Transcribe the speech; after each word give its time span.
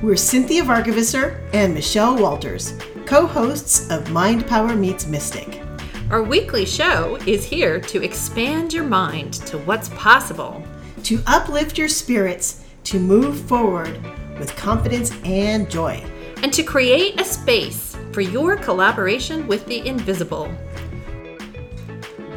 We're 0.00 0.14
Cinthia 0.14 0.62
Varkevisser 0.62 1.40
and 1.52 1.74
Michelle 1.74 2.16
Walters, 2.16 2.74
co 3.04 3.26
hosts 3.26 3.90
of 3.90 4.12
Mind 4.12 4.46
Power 4.46 4.76
Meets 4.76 5.08
Mystic. 5.08 5.60
Our 6.08 6.22
weekly 6.22 6.64
show 6.64 7.16
is 7.26 7.44
here 7.44 7.80
to 7.80 8.04
expand 8.04 8.72
your 8.72 8.84
mind 8.84 9.34
to 9.48 9.58
what's 9.58 9.88
possible, 9.88 10.62
to 11.02 11.18
uplift 11.26 11.76
your 11.76 11.88
spirits, 11.88 12.64
to 12.84 13.00
move 13.00 13.40
forward 13.48 14.00
with 14.38 14.54
confidence 14.54 15.10
and 15.24 15.68
joy, 15.68 16.00
and 16.44 16.52
to 16.52 16.62
create 16.62 17.20
a 17.20 17.24
space 17.24 17.96
for 18.12 18.20
your 18.20 18.54
collaboration 18.54 19.48
with 19.48 19.66
the 19.66 19.84
invisible. 19.84 20.48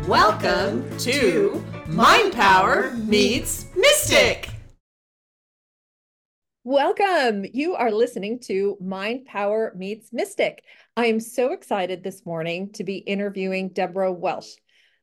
Welcome 0.07 0.97
to 0.97 1.63
Mind 1.85 2.33
Power 2.33 2.89
Meets 2.95 3.67
Mystic. 3.75 4.50
Welcome. 6.63 7.43
You 7.53 7.73
are 7.73 7.89
listening 7.89 8.39
to 8.41 8.77
Mind 8.79 9.25
Power 9.25 9.73
Meets 9.75 10.13
Mystic. 10.13 10.63
I 10.95 11.07
am 11.07 11.19
so 11.19 11.53
excited 11.53 12.03
this 12.03 12.23
morning 12.23 12.71
to 12.73 12.83
be 12.83 12.97
interviewing 12.97 13.69
Deborah 13.69 14.13
Welsh. 14.13 14.51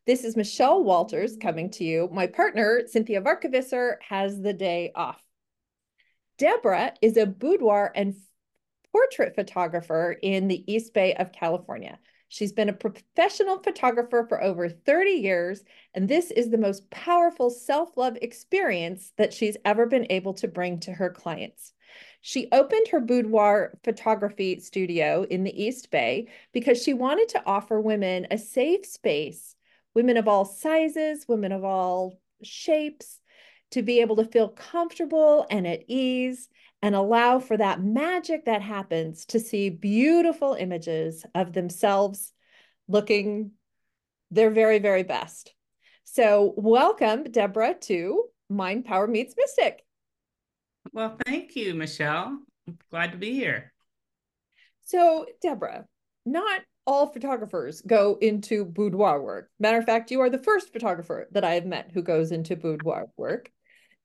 This 0.07 0.23
is 0.23 0.37
Michelle 0.37 0.85
Walters 0.85 1.37
coming 1.37 1.69
to 1.73 1.83
you. 1.83 2.09
My 2.13 2.29
partner, 2.29 2.83
Cinthia 2.87 3.21
Varkevisser, 3.25 3.97
has 4.09 4.41
the 4.41 4.53
day 4.53 4.93
off. 4.95 5.21
Deborah 6.39 6.93
is 7.03 7.17
a 7.17 7.27
boudoir 7.27 7.91
and 7.93 8.15
portrait 8.93 9.35
photographer 9.35 10.17
in 10.23 10.47
the 10.47 10.73
East 10.73 10.95
Bay 10.95 11.15
of 11.15 11.33
California. 11.33 11.99
She's 12.29 12.53
been 12.53 12.69
a 12.69 12.75
professional 12.75 13.59
photographer 13.59 14.27
for 14.29 14.43
over 14.43 14.69
30 14.69 15.11
years, 15.11 15.65
and 15.95 16.09
this 16.09 16.31
is 16.31 16.51
the 16.51 16.59
most 16.59 16.89
powerful 16.91 17.51
self 17.51 17.97
love 17.97 18.19
experience 18.21 19.13
that 19.17 19.33
she's 19.33 19.57
ever 19.65 19.87
been 19.87 20.07
able 20.11 20.35
to 20.35 20.49
bring 20.49 20.79
to 20.81 20.93
her 20.93 21.11
clients. 21.11 21.73
She 22.21 22.49
opened 22.53 22.89
her 22.89 23.01
boudoir 23.01 23.79
photography 23.83 24.61
studio 24.61 25.25
in 25.31 25.45
the 25.45 25.63
East 25.63 25.91
Bay 25.91 26.29
because 26.53 26.83
she 26.83 26.93
wanted 26.93 27.31
to 27.31 27.43
offer 27.47 27.81
women 27.81 28.27
a 28.31 28.37
safe 28.37 28.85
space, 28.85 29.57
women 29.95 30.17
of 30.17 30.29
all 30.29 30.45
sizes, 30.45 31.27
women 31.29 31.53
of 31.53 31.65
all 31.65 32.21
shapes, 32.43 33.21
to 33.71 33.83
be 33.83 34.01
able 34.01 34.17
to 34.17 34.25
feel 34.25 34.49
comfortable 34.49 35.47
and 35.51 35.67
at 35.67 35.85
ease 35.89 36.49
and 36.83 36.95
allow 36.95 37.39
for 37.39 37.57
that 37.57 37.83
magic 37.83 38.45
that 38.45 38.63
happens 38.63 39.25
to 39.27 39.41
see 39.41 39.71
beautiful 39.71 40.55
images 40.55 41.25
of 41.35 41.53
themselves 41.53 42.33
looking 42.87 43.53
their 44.31 44.51
very, 44.51 44.79
very 44.79 45.03
best. 45.03 45.55
So, 46.05 46.55
welcome, 46.57 47.25
Deborah, 47.25 47.75
to 47.83 48.25
Mind 48.49 48.85
Power 48.85 49.07
Meets 49.07 49.35
Mystic. 49.37 49.85
Well, 50.93 51.19
thank 51.27 51.55
you, 51.55 51.75
Michelle. 51.75 52.39
I'm 52.67 52.79
glad 52.91 53.13
to 53.13 53.19
be 53.19 53.33
here. 53.35 53.73
So, 54.85 55.27
Deborah, 55.43 55.87
not 56.25 56.63
all 56.87 57.09
photographers 57.09 57.83
go 57.83 58.17
into 58.23 58.65
boudoir 58.65 59.21
work. 59.21 59.51
Matter 59.59 59.77
of 59.77 59.85
fact, 59.85 60.11
you 60.11 60.21
are 60.21 60.31
the 60.31 60.39
first 60.39 60.73
photographer 60.73 61.29
that 61.33 61.45
I 61.45 61.55
have 61.55 61.67
met 61.67 61.91
who 61.93 62.01
goes 62.01 62.33
into 62.33 62.57
boudoir 62.57 63.09
work. 63.19 63.51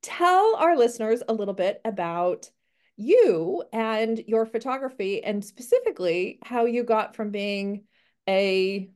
Tell 0.02 0.58
our 0.58 0.76
listeners 0.76 1.24
a 1.30 1.34
little 1.34 1.54
bit 1.54 1.80
about 1.86 2.50
you 2.96 3.64
and 3.74 4.24
your 4.28 4.46
photography, 4.46 5.24
and 5.24 5.44
specifically 5.44 6.40
how 6.44 6.66
you 6.66 6.84
got 6.84 7.16
from 7.16 7.32
being 7.32 7.84
a 8.28 8.90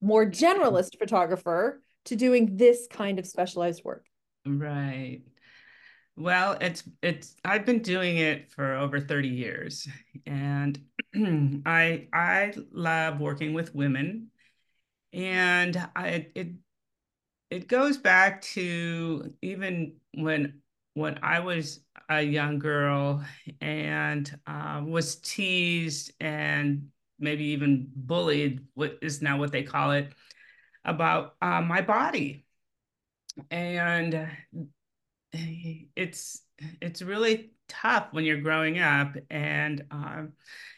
more 0.00 0.26
generalist 0.26 0.98
photographer 0.98 1.80
to 2.04 2.16
doing 2.16 2.56
this 2.56 2.86
kind 2.90 3.18
of 3.18 3.26
specialized 3.26 3.84
work. 3.84 4.06
Right. 4.44 5.22
Well, 6.16 6.58
it's 6.60 6.82
it's 7.02 7.36
I've 7.44 7.64
been 7.64 7.80
doing 7.80 8.18
it 8.18 8.50
for 8.52 8.74
over 8.74 9.00
30 9.00 9.28
years 9.28 9.88
and 10.26 10.78
I 11.66 12.08
I 12.12 12.52
love 12.70 13.20
working 13.20 13.54
with 13.54 13.74
women 13.74 14.30
and 15.12 15.88
I 15.96 16.26
it 16.34 16.52
it 17.50 17.68
goes 17.68 17.96
back 17.96 18.42
to 18.42 19.32
even 19.40 19.94
when 20.14 20.60
when 20.94 21.18
I 21.22 21.40
was 21.40 21.80
a 22.08 22.22
young 22.22 22.58
girl 22.58 23.24
and 23.60 24.38
uh, 24.46 24.82
was 24.84 25.16
teased 25.16 26.12
and 26.20 26.88
maybe 27.18 27.44
even 27.46 27.88
bullied, 27.94 28.60
what 28.74 28.98
is 29.02 29.22
now 29.22 29.38
what 29.38 29.52
they 29.52 29.62
call 29.62 29.92
it, 29.92 30.12
about 30.84 31.34
uh, 31.40 31.60
my 31.60 31.80
body. 31.80 32.44
And 33.50 34.28
it's 35.32 36.42
it's 36.80 37.00
really 37.00 37.52
tough 37.68 38.08
when 38.10 38.24
you're 38.24 38.40
growing 38.40 38.78
up 38.78 39.16
and 39.30 39.84
um, 39.90 40.32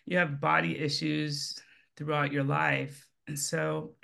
you 0.07 0.19
have 0.19 0.41
body 0.41 0.79
issues 0.79 1.59
throughout 1.97 2.33
your 2.33 2.45
life. 2.45 3.07
And 3.27 3.39
so 3.39 3.95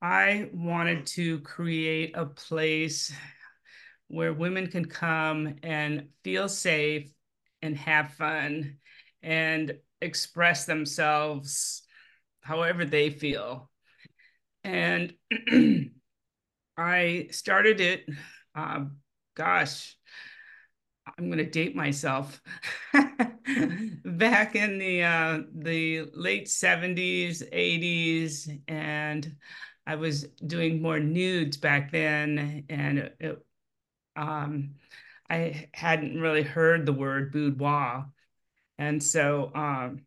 I 0.00 0.48
wanted 0.52 1.06
to 1.08 1.40
create 1.40 2.16
a 2.16 2.26
place 2.26 3.12
where 4.08 4.32
women 4.32 4.66
can 4.66 4.84
come 4.84 5.56
and 5.62 6.08
feel 6.22 6.48
safe 6.48 7.10
and 7.62 7.76
have 7.76 8.14
fun 8.14 8.76
and 9.22 9.74
express 10.00 10.66
themselves 10.66 11.82
however 12.40 12.84
they 12.84 13.10
feel. 13.10 13.70
And 14.62 15.14
I 16.76 17.28
started 17.30 17.80
it, 17.80 18.06
uh, 18.54 18.84
gosh, 19.34 19.96
I'm 21.06 21.26
going 21.26 21.38
to 21.38 21.50
date 21.50 21.76
myself. 21.76 22.40
Back 22.92 24.56
in 24.56 24.78
the 24.78 25.02
uh, 25.02 25.38
the 25.54 26.10
late 26.14 26.46
70s, 26.46 27.42
80s, 27.52 28.48
and 28.68 29.36
I 29.86 29.96
was 29.96 30.24
doing 30.46 30.80
more 30.80 30.98
nudes 30.98 31.56
back 31.56 31.92
then, 31.92 32.64
and 32.68 33.10
it, 33.20 33.44
um, 34.16 34.74
I 35.28 35.68
hadn't 35.72 36.20
really 36.20 36.42
heard 36.42 36.86
the 36.86 36.92
word 36.92 37.32
boudoir. 37.32 38.06
And 38.78 39.02
so 39.02 39.50
um, 39.54 40.04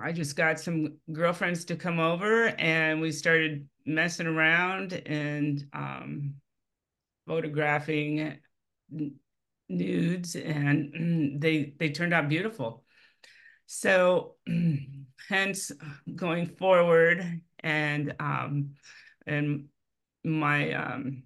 I 0.00 0.12
just 0.12 0.36
got 0.36 0.60
some 0.60 0.98
girlfriends 1.12 1.64
to 1.66 1.76
come 1.76 1.98
over 1.98 2.48
and 2.48 3.00
we 3.00 3.10
started 3.10 3.68
messing 3.84 4.26
around 4.26 4.92
and 4.92 5.66
um, 5.72 6.34
photographing 7.26 8.38
nudes 9.68 10.36
and 10.36 11.40
they 11.42 11.74
they 11.78 11.90
turned 11.90 12.14
out 12.14 12.28
beautiful. 12.28 12.84
So 13.66 14.36
hence 15.28 15.72
going 16.14 16.46
forward 16.46 17.40
and 17.60 18.14
um, 18.20 18.74
and 19.26 19.66
my 20.24 20.72
um, 20.72 21.24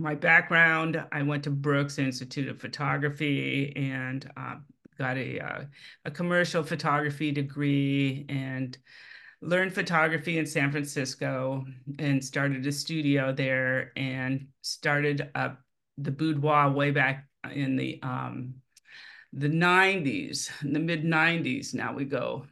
my 0.00 0.14
background, 0.14 1.02
I 1.12 1.22
went 1.22 1.44
to 1.44 1.50
Brooks 1.50 1.98
Institute 1.98 2.48
of 2.48 2.60
Photography 2.60 3.72
and 3.76 4.30
uh, 4.36 4.56
got 4.98 5.16
a, 5.16 5.40
uh, 5.40 5.64
a 6.04 6.10
commercial 6.10 6.62
photography 6.62 7.32
degree 7.32 8.26
and 8.28 8.76
learned 9.42 9.74
photography 9.74 10.38
in 10.38 10.46
San 10.46 10.70
Francisco 10.70 11.64
and 11.98 12.24
started 12.24 12.66
a 12.66 12.72
studio 12.72 13.32
there 13.32 13.92
and 13.96 14.46
started 14.62 15.30
up 15.34 15.60
the 15.98 16.10
boudoir 16.10 16.70
way 16.70 16.90
back 16.90 17.26
in 17.52 17.76
the 17.76 18.00
um, 18.02 18.54
the 19.32 19.48
90s, 19.48 20.50
in 20.62 20.72
the 20.72 20.78
mid 20.78 21.04
90s. 21.04 21.74
Now 21.74 21.92
we 21.92 22.04
go 22.04 22.46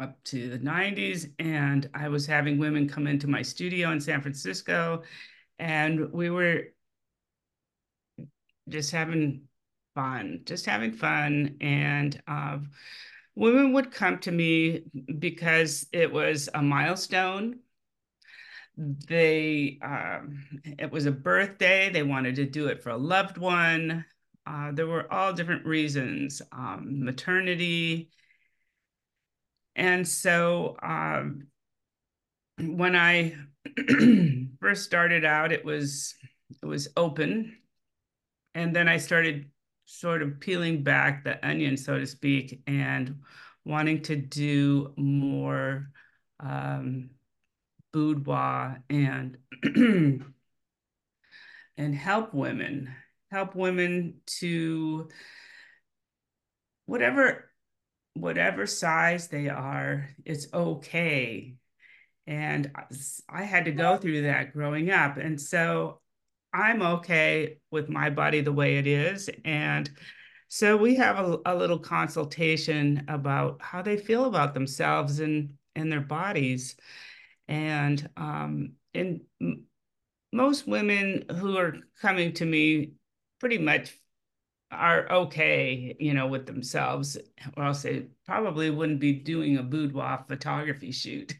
up 0.00 0.22
to 0.24 0.50
the 0.50 0.58
90s, 0.58 1.30
and 1.38 1.88
I 1.94 2.08
was 2.08 2.26
having 2.26 2.58
women 2.58 2.88
come 2.88 3.06
into 3.06 3.28
my 3.28 3.42
studio 3.42 3.92
in 3.92 4.00
San 4.00 4.20
Francisco 4.20 5.02
and 5.62 6.12
we 6.12 6.28
were 6.28 6.64
just 8.68 8.90
having 8.90 9.42
fun, 9.94 10.40
just 10.44 10.66
having 10.66 10.92
fun. 10.92 11.56
And 11.60 12.20
uh, 12.26 12.58
women 13.36 13.72
would 13.72 13.92
come 13.92 14.18
to 14.20 14.32
me 14.32 14.82
because 15.20 15.86
it 15.92 16.12
was 16.12 16.48
a 16.52 16.60
milestone. 16.60 17.60
They, 18.76 19.78
um, 19.82 20.48
it 20.64 20.90
was 20.90 21.06
a 21.06 21.12
birthday. 21.12 21.90
They 21.90 22.02
wanted 22.02 22.34
to 22.36 22.44
do 22.44 22.66
it 22.66 22.82
for 22.82 22.90
a 22.90 22.96
loved 22.96 23.38
one. 23.38 24.04
Uh, 24.44 24.72
there 24.72 24.88
were 24.88 25.12
all 25.12 25.32
different 25.32 25.64
reasons, 25.64 26.42
um, 26.50 27.04
maternity. 27.04 28.10
And 29.76 30.08
so 30.08 30.76
um, 30.82 31.46
when 32.58 32.96
I 32.96 33.34
first 34.60 34.84
started 34.84 35.24
out, 35.24 35.52
it 35.52 35.64
was 35.64 36.14
it 36.62 36.66
was 36.66 36.88
open, 36.96 37.56
and 38.54 38.74
then 38.74 38.88
I 38.88 38.98
started 38.98 39.50
sort 39.84 40.22
of 40.22 40.40
peeling 40.40 40.82
back 40.82 41.24
the 41.24 41.44
onion, 41.46 41.76
so 41.76 41.98
to 41.98 42.06
speak, 42.06 42.62
and 42.66 43.20
wanting 43.64 44.02
to 44.02 44.16
do 44.16 44.92
more 44.96 45.90
um, 46.40 47.10
boudoir 47.92 48.82
and 48.90 49.38
and 51.76 51.94
help 51.94 52.34
women, 52.34 52.94
help 53.30 53.54
women 53.54 54.20
to 54.26 55.08
whatever 56.86 57.48
whatever 58.14 58.66
size 58.66 59.28
they 59.28 59.48
are, 59.48 60.08
it's 60.24 60.52
okay. 60.52 61.54
And 62.26 62.70
I 63.28 63.42
had 63.42 63.64
to 63.64 63.72
go 63.72 63.96
through 63.96 64.22
that 64.22 64.52
growing 64.52 64.90
up. 64.90 65.16
And 65.16 65.40
so 65.40 66.00
I'm 66.52 66.82
okay 66.82 67.58
with 67.70 67.88
my 67.88 68.10
body 68.10 68.40
the 68.40 68.52
way 68.52 68.78
it 68.78 68.86
is. 68.86 69.28
And 69.44 69.90
so 70.48 70.76
we 70.76 70.96
have 70.96 71.18
a, 71.18 71.38
a 71.46 71.54
little 71.54 71.78
consultation 71.78 73.04
about 73.08 73.60
how 73.60 73.82
they 73.82 73.96
feel 73.96 74.26
about 74.26 74.54
themselves 74.54 75.20
and, 75.20 75.54
and 75.74 75.90
their 75.90 76.00
bodies. 76.00 76.76
And 77.48 78.08
um, 78.16 78.74
and 78.94 79.22
most 80.32 80.66
women 80.66 81.24
who 81.30 81.56
are 81.56 81.76
coming 82.00 82.32
to 82.34 82.44
me 82.44 82.92
pretty 83.40 83.58
much 83.58 83.98
are 84.72 85.10
okay, 85.10 85.94
you 86.00 86.14
know, 86.14 86.26
with 86.26 86.46
themselves, 86.46 87.18
or 87.56 87.64
else 87.64 87.82
they 87.82 88.06
probably 88.26 88.70
wouldn't 88.70 89.00
be 89.00 89.12
doing 89.12 89.58
a 89.58 89.62
boudoir 89.62 90.24
photography 90.26 90.90
shoot. 90.92 91.34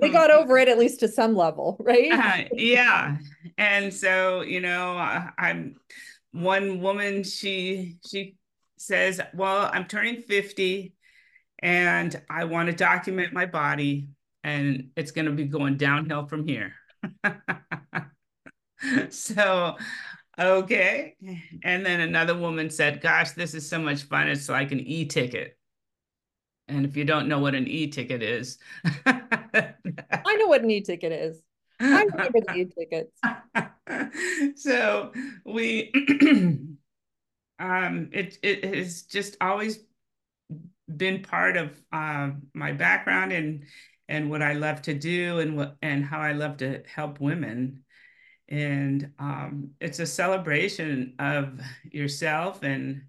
they 0.00 0.10
got 0.10 0.30
over 0.30 0.56
it 0.58 0.68
at 0.68 0.78
least 0.78 1.00
to 1.00 1.08
some 1.08 1.36
level, 1.36 1.76
right? 1.80 2.12
Uh, 2.12 2.48
yeah, 2.52 3.16
and 3.58 3.92
so 3.92 4.42
you 4.42 4.60
know, 4.60 4.96
I, 4.96 5.30
I'm 5.38 5.76
one 6.32 6.80
woman. 6.80 7.22
She 7.24 7.98
she 8.06 8.36
says, 8.78 9.20
"Well, 9.34 9.68
I'm 9.72 9.86
turning 9.86 10.22
fifty, 10.22 10.94
and 11.60 12.20
I 12.30 12.44
want 12.44 12.70
to 12.70 12.74
document 12.74 13.32
my 13.32 13.46
body, 13.46 14.08
and 14.42 14.90
it's 14.96 15.10
going 15.10 15.26
to 15.26 15.32
be 15.32 15.44
going 15.44 15.76
downhill 15.76 16.26
from 16.26 16.46
here." 16.46 16.74
so 19.10 19.76
okay. 20.40 21.16
And 21.62 21.84
then 21.84 22.00
another 22.00 22.36
woman 22.36 22.70
said, 22.70 23.00
Gosh, 23.00 23.32
this 23.32 23.54
is 23.54 23.68
so 23.68 23.78
much 23.78 24.04
fun. 24.04 24.28
It's 24.28 24.48
like 24.48 24.72
an 24.72 24.80
e 24.80 25.04
ticket. 25.06 25.56
And 26.68 26.86
if 26.86 26.96
you 26.96 27.04
don't 27.04 27.28
know 27.28 27.40
what 27.40 27.54
an 27.54 27.66
e 27.66 27.88
ticket 27.88 28.22
is, 28.22 28.58
I 29.06 30.36
know 30.38 30.46
what 30.46 30.62
an 30.62 30.70
e 30.70 30.80
ticket 30.80 31.12
is. 31.12 31.42
I 31.80 32.04
remember 32.04 32.40
the 32.40 32.54
e 32.54 32.64
tickets. 32.66 33.20
so 34.62 35.12
we, 35.44 35.90
um, 37.58 38.10
it, 38.12 38.38
it 38.42 38.74
has 38.74 39.02
just 39.02 39.36
always 39.40 39.80
been 40.96 41.22
part 41.22 41.56
of 41.56 41.80
um, 41.92 42.42
my 42.54 42.72
background 42.72 43.32
and 43.32 43.64
and 44.08 44.28
what 44.28 44.42
I 44.42 44.54
love 44.54 44.82
to 44.82 44.94
do 44.94 45.38
and 45.38 45.56
what 45.56 45.76
and 45.82 46.04
how 46.04 46.20
I 46.20 46.32
love 46.32 46.56
to 46.58 46.82
help 46.92 47.20
women 47.20 47.84
and 48.50 49.12
um, 49.18 49.70
it's 49.80 50.00
a 50.00 50.06
celebration 50.06 51.14
of 51.18 51.60
yourself 51.90 52.62
and 52.62 53.02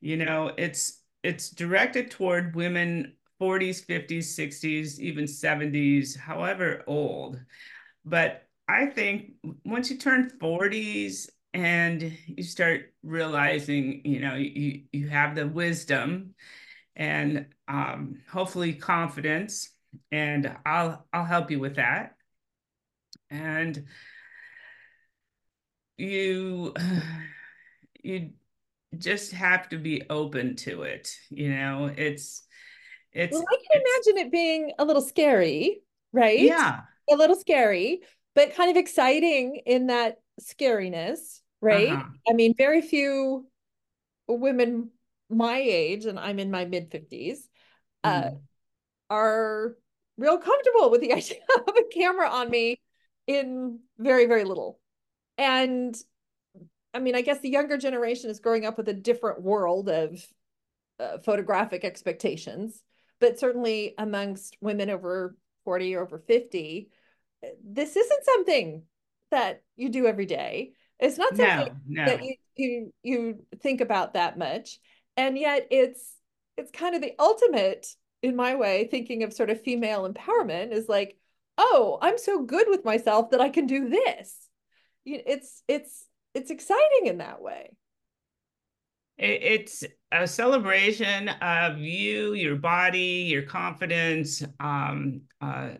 you 0.00 0.16
know 0.16 0.52
it's 0.56 1.02
it's 1.22 1.50
directed 1.50 2.10
toward 2.10 2.54
women 2.54 3.14
40s 3.38 3.84
50s 3.84 4.34
60s 4.34 4.98
even 5.00 5.26
70s 5.26 6.16
however 6.16 6.82
old. 6.86 7.40
But 8.04 8.42
i 8.68 8.86
think 8.86 9.32
once 9.64 9.90
you 9.90 9.98
turn 9.98 10.30
40s 10.40 11.30
and 11.54 12.12
you 12.26 12.42
start 12.42 12.92
realizing 13.02 14.02
you 14.04 14.20
know 14.20 14.34
you 14.34 14.82
you 14.92 15.08
have 15.08 15.34
the 15.34 15.46
wisdom 15.46 16.34
and 16.96 17.46
um, 17.68 18.20
hopefully 18.30 18.72
confidence 18.72 19.70
and 20.12 20.54
i'll 20.64 21.06
i'll 21.12 21.24
help 21.24 21.50
you 21.50 21.58
with 21.60 21.76
that. 21.76 22.14
And 23.30 23.84
you 25.96 26.74
you 28.02 28.30
just 28.96 29.32
have 29.32 29.68
to 29.68 29.78
be 29.78 30.02
open 30.08 30.56
to 30.56 30.82
it 30.82 31.10
you 31.30 31.50
know 31.50 31.90
it's 31.96 32.42
it's 33.12 33.32
well 33.32 33.44
i 33.50 33.56
can 33.56 33.82
imagine 33.82 34.26
it 34.26 34.32
being 34.32 34.72
a 34.78 34.84
little 34.84 35.02
scary 35.02 35.80
right 36.12 36.40
yeah 36.40 36.80
a 37.10 37.16
little 37.16 37.36
scary 37.36 38.00
but 38.34 38.54
kind 38.54 38.70
of 38.70 38.76
exciting 38.76 39.60
in 39.66 39.88
that 39.88 40.18
scariness 40.40 41.40
right 41.60 41.90
uh-huh. 41.90 42.04
i 42.28 42.32
mean 42.32 42.54
very 42.56 42.80
few 42.80 43.46
women 44.28 44.90
my 45.28 45.58
age 45.58 46.06
and 46.06 46.18
i'm 46.18 46.38
in 46.38 46.50
my 46.50 46.64
mid 46.64 46.90
50s 46.90 47.38
uh, 48.04 48.22
mm. 48.22 48.40
are 49.10 49.74
real 50.16 50.38
comfortable 50.38 50.90
with 50.90 51.00
the 51.00 51.12
idea 51.12 51.38
of 51.66 51.74
a 51.76 51.84
camera 51.92 52.28
on 52.28 52.48
me 52.48 52.80
in 53.26 53.80
very 53.98 54.26
very 54.26 54.44
little 54.44 54.78
and 55.38 55.96
I 56.94 56.98
mean, 56.98 57.14
I 57.14 57.20
guess 57.20 57.40
the 57.40 57.50
younger 57.50 57.76
generation 57.76 58.30
is 58.30 58.40
growing 58.40 58.64
up 58.64 58.78
with 58.78 58.88
a 58.88 58.94
different 58.94 59.42
world 59.42 59.88
of 59.88 60.26
uh, 60.98 61.18
photographic 61.18 61.84
expectations, 61.84 62.82
but 63.20 63.38
certainly 63.38 63.94
amongst 63.98 64.56
women 64.60 64.88
over 64.88 65.36
40 65.64 65.94
or 65.94 66.02
over 66.02 66.18
50, 66.18 66.88
this 67.62 67.96
isn't 67.96 68.24
something 68.24 68.82
that 69.30 69.62
you 69.76 69.90
do 69.90 70.06
every 70.06 70.26
day. 70.26 70.72
It's 70.98 71.18
not 71.18 71.36
something 71.36 71.76
no, 71.86 72.04
no. 72.04 72.06
that 72.06 72.24
you, 72.24 72.34
you 72.56 72.92
you 73.02 73.44
think 73.60 73.82
about 73.82 74.14
that 74.14 74.38
much. 74.38 74.78
And 75.18 75.36
yet 75.36 75.66
it's 75.70 76.14
it's 76.56 76.70
kind 76.70 76.94
of 76.94 77.02
the 77.02 77.12
ultimate 77.18 77.86
in 78.22 78.34
my 78.34 78.54
way 78.54 78.88
thinking 78.90 79.22
of 79.22 79.34
sort 79.34 79.50
of 79.50 79.60
female 79.60 80.10
empowerment 80.10 80.72
is 80.72 80.88
like, 80.88 81.18
oh, 81.58 81.98
I'm 82.00 82.16
so 82.16 82.42
good 82.44 82.68
with 82.68 82.86
myself 82.86 83.30
that 83.30 83.42
I 83.42 83.50
can 83.50 83.66
do 83.66 83.90
this 83.90 84.45
it's 85.06 85.62
it's 85.68 86.06
it's 86.34 86.50
exciting 86.50 87.06
in 87.06 87.18
that 87.18 87.40
way. 87.40 87.70
It's 89.18 89.82
a 90.12 90.26
celebration 90.26 91.28
of 91.28 91.78
you 91.78 92.34
your 92.34 92.56
body 92.56 93.26
your 93.30 93.42
confidence 93.42 94.42
um, 94.60 95.22
uh, 95.40 95.70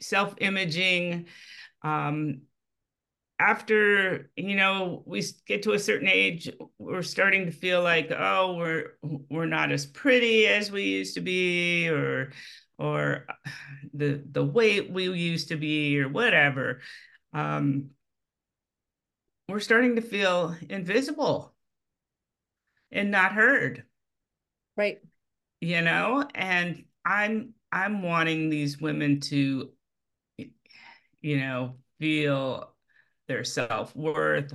self-imaging 0.00 1.26
um, 1.82 2.42
after 3.38 4.30
you 4.36 4.56
know 4.56 5.02
we 5.06 5.24
get 5.46 5.62
to 5.62 5.72
a 5.72 5.78
certain 5.78 6.08
age 6.08 6.50
we're 6.78 7.00
starting 7.00 7.46
to 7.46 7.52
feel 7.52 7.82
like 7.82 8.12
oh 8.12 8.56
we're 8.56 8.98
we're 9.30 9.46
not 9.46 9.72
as 9.72 9.86
pretty 9.86 10.46
as 10.46 10.70
we 10.70 10.82
used 10.82 11.14
to 11.14 11.22
be 11.22 11.88
or 11.88 12.30
or 12.80 13.26
the 13.94 14.22
the 14.32 14.44
weight 14.44 14.90
we 14.90 15.04
used 15.04 15.48
to 15.48 15.56
be 15.56 16.00
or 16.00 16.08
whatever. 16.08 16.80
Um, 17.32 17.90
we're 19.50 19.60
starting 19.60 19.96
to 19.96 20.02
feel 20.02 20.54
invisible 20.68 21.52
and 22.92 23.10
not 23.10 23.32
heard. 23.32 23.84
Right. 24.76 25.00
You 25.60 25.82
know 25.82 26.26
and 26.34 26.84
i'm 27.04 27.54
i'm 27.70 28.02
wanting 28.02 28.48
these 28.48 28.80
women 28.80 29.20
to 29.20 29.70
you 30.38 31.38
know 31.38 31.74
feel 31.98 32.74
their 33.28 33.44
self-worth 33.44 34.52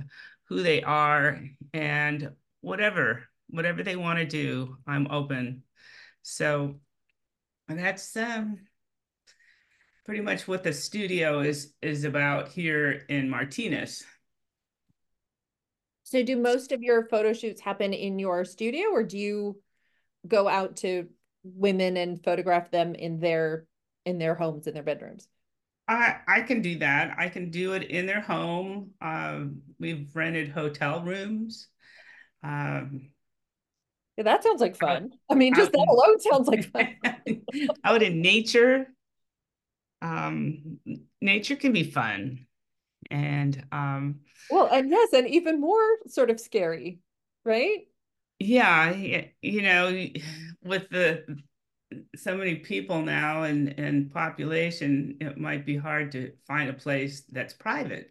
who 0.48 0.62
they 0.62 0.82
are 0.82 1.40
and 1.72 2.30
whatever 2.60 3.24
whatever 3.50 3.82
they 3.82 3.96
want 3.96 4.18
to 4.18 4.24
do 4.24 4.76
i'm 4.86 5.06
open. 5.10 5.62
So 6.22 6.76
that's 7.68 8.16
um 8.16 8.58
pretty 10.04 10.20
much 10.20 10.46
what 10.46 10.62
the 10.62 10.72
studio 10.72 11.40
is 11.40 11.72
is 11.82 12.04
about 12.04 12.48
here 12.48 13.04
in 13.08 13.28
martinez 13.28 14.04
so 16.06 16.22
do 16.22 16.36
most 16.36 16.70
of 16.70 16.84
your 16.84 17.08
photo 17.08 17.32
shoots 17.32 17.60
happen 17.60 17.92
in 17.92 18.20
your 18.20 18.44
studio 18.44 18.90
or 18.92 19.02
do 19.02 19.18
you 19.18 19.60
go 20.24 20.46
out 20.46 20.76
to 20.76 21.08
women 21.42 21.96
and 21.96 22.22
photograph 22.22 22.70
them 22.70 22.94
in 22.94 23.18
their 23.18 23.66
in 24.04 24.16
their 24.16 24.36
homes 24.36 24.68
in 24.68 24.74
their 24.74 24.84
bedrooms? 24.84 25.26
I 25.88 26.18
I 26.28 26.40
can 26.42 26.62
do 26.62 26.78
that. 26.78 27.16
I 27.18 27.28
can 27.28 27.50
do 27.50 27.72
it 27.72 27.82
in 27.82 28.06
their 28.06 28.20
home. 28.20 28.90
Um, 29.00 29.62
we've 29.80 30.08
rented 30.14 30.48
hotel 30.48 31.02
rooms. 31.02 31.66
Um, 32.40 33.10
yeah, 34.16 34.24
that 34.24 34.44
sounds 34.44 34.60
like 34.60 34.76
fun. 34.76 35.10
I 35.28 35.34
mean, 35.34 35.56
just 35.56 35.72
that 35.72 35.88
alone 35.88 36.20
sounds 36.20 36.46
like 36.46 36.70
fun. 36.70 37.42
out 37.84 38.04
in 38.04 38.22
nature, 38.22 38.86
um, 40.02 40.78
nature 41.20 41.56
can 41.56 41.72
be 41.72 41.82
fun 41.82 42.46
and 43.10 43.64
um 43.72 44.20
well 44.50 44.68
and 44.72 44.90
yes 44.90 45.12
and 45.12 45.28
even 45.28 45.60
more 45.60 45.98
sort 46.06 46.30
of 46.30 46.40
scary 46.40 47.00
right? 47.44 47.80
Yeah 48.38 48.92
you 49.42 49.62
know 49.62 50.06
with 50.62 50.88
the 50.90 51.24
so 52.16 52.36
many 52.36 52.56
people 52.56 53.02
now 53.02 53.44
and 53.44 53.78
and 53.78 54.12
population 54.12 55.16
it 55.20 55.38
might 55.38 55.64
be 55.64 55.76
hard 55.76 56.12
to 56.12 56.32
find 56.46 56.68
a 56.68 56.74
place 56.74 57.22
that's 57.30 57.54
private. 57.54 58.10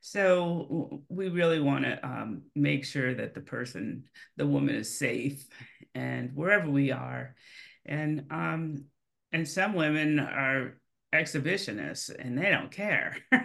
So 0.00 1.02
we 1.08 1.28
really 1.28 1.60
want 1.60 1.84
to 1.84 2.06
um, 2.06 2.42
make 2.54 2.84
sure 2.84 3.14
that 3.14 3.34
the 3.34 3.40
person 3.40 4.04
the 4.36 4.46
woman 4.46 4.74
is 4.74 4.98
safe 4.98 5.46
and 5.94 6.34
wherever 6.34 6.68
we 6.68 6.92
are. 6.92 7.34
And 7.86 8.26
um 8.30 8.84
and 9.32 9.48
some 9.48 9.74
women 9.74 10.18
are 10.20 10.78
exhibitionists 11.14 12.14
and 12.18 12.36
they 12.38 12.50
don't 12.50 12.70
care. 12.70 13.16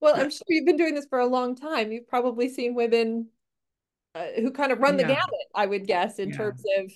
Well, 0.00 0.14
I'm 0.16 0.30
sure 0.30 0.42
you've 0.48 0.66
been 0.66 0.76
doing 0.76 0.94
this 0.94 1.06
for 1.06 1.18
a 1.18 1.26
long 1.26 1.56
time. 1.56 1.90
You've 1.90 2.08
probably 2.08 2.48
seen 2.48 2.74
women 2.74 3.28
uh, 4.14 4.26
who 4.36 4.50
kind 4.50 4.72
of 4.72 4.80
run 4.80 4.96
the 4.96 5.04
gamut, 5.04 5.24
I 5.54 5.66
would 5.66 5.86
guess, 5.86 6.18
in 6.18 6.30
Yeah. 6.30 6.36
terms 6.36 6.62
of 6.78 6.92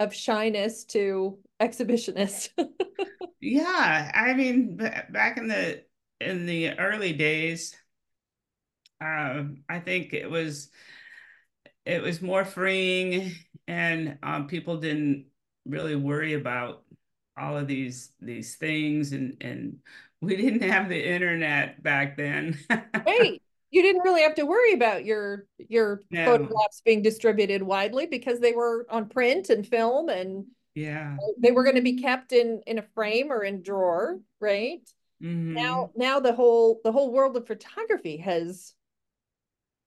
of 0.00 0.14
shyness 0.14 0.84
to 0.86 1.38
exhibitionist. 1.60 2.50
Yeah, 3.40 4.10
I 4.14 4.34
mean, 4.34 4.76
ba- 4.76 5.06
back 5.10 5.36
in 5.36 5.48
the 5.48 5.84
in 6.20 6.46
the 6.46 6.78
early 6.78 7.12
days, 7.12 7.74
um, 9.00 9.64
I 9.68 9.80
think 9.80 10.12
it 10.12 10.30
was 10.30 10.70
it 11.84 12.02
was 12.02 12.22
more 12.22 12.44
freeing, 12.44 13.32
and 13.66 14.18
um, 14.22 14.46
people 14.46 14.78
didn't 14.78 15.26
really 15.66 15.96
worry 15.96 16.34
about 16.34 16.84
all 17.36 17.56
of 17.56 17.66
these 17.66 18.10
these 18.20 18.56
things, 18.56 19.12
and 19.12 19.36
and 19.40 19.78
we 20.20 20.36
didn't 20.36 20.62
have 20.68 20.88
the 20.88 21.12
internet 21.12 21.82
back 21.82 22.16
then. 22.16 22.58
Right. 23.06 23.40
You 23.74 23.80
didn't 23.80 24.02
really 24.02 24.20
have 24.20 24.34
to 24.34 24.44
worry 24.44 24.74
about 24.74 25.06
your 25.06 25.46
your 25.56 26.02
No. 26.10 26.26
photographs 26.26 26.82
being 26.84 27.00
distributed 27.00 27.62
widely 27.62 28.04
because 28.04 28.38
they 28.38 28.52
were 28.52 28.86
on 28.90 29.08
print 29.08 29.48
and 29.48 29.66
film 29.66 30.10
and 30.10 30.44
Yeah. 30.74 31.16
they 31.38 31.52
were 31.52 31.62
going 31.64 31.76
to 31.76 31.80
be 31.80 32.02
kept 32.02 32.32
in 32.32 32.60
in 32.66 32.78
a 32.78 32.82
frame 32.94 33.32
or 33.32 33.42
in 33.42 33.62
drawer, 33.62 34.20
right? 34.40 34.86
Mhm. 35.22 35.54
Now 35.54 35.90
now 35.96 36.20
the 36.20 36.34
whole 36.34 36.82
the 36.84 36.92
whole 36.92 37.14
world 37.14 37.34
of 37.38 37.46
photography 37.46 38.18
has 38.18 38.74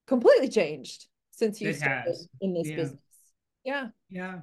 completely 0.08 0.50
changed 0.50 1.06
since 1.30 1.62
you 1.62 1.70
It 1.70 1.76
started 1.76 2.08
has. 2.08 2.28
in 2.42 2.56
this 2.56 2.68
Yeah. 2.68 2.76
business. 2.76 3.02
Yeah. 3.64 3.90
Yeah. 4.10 4.40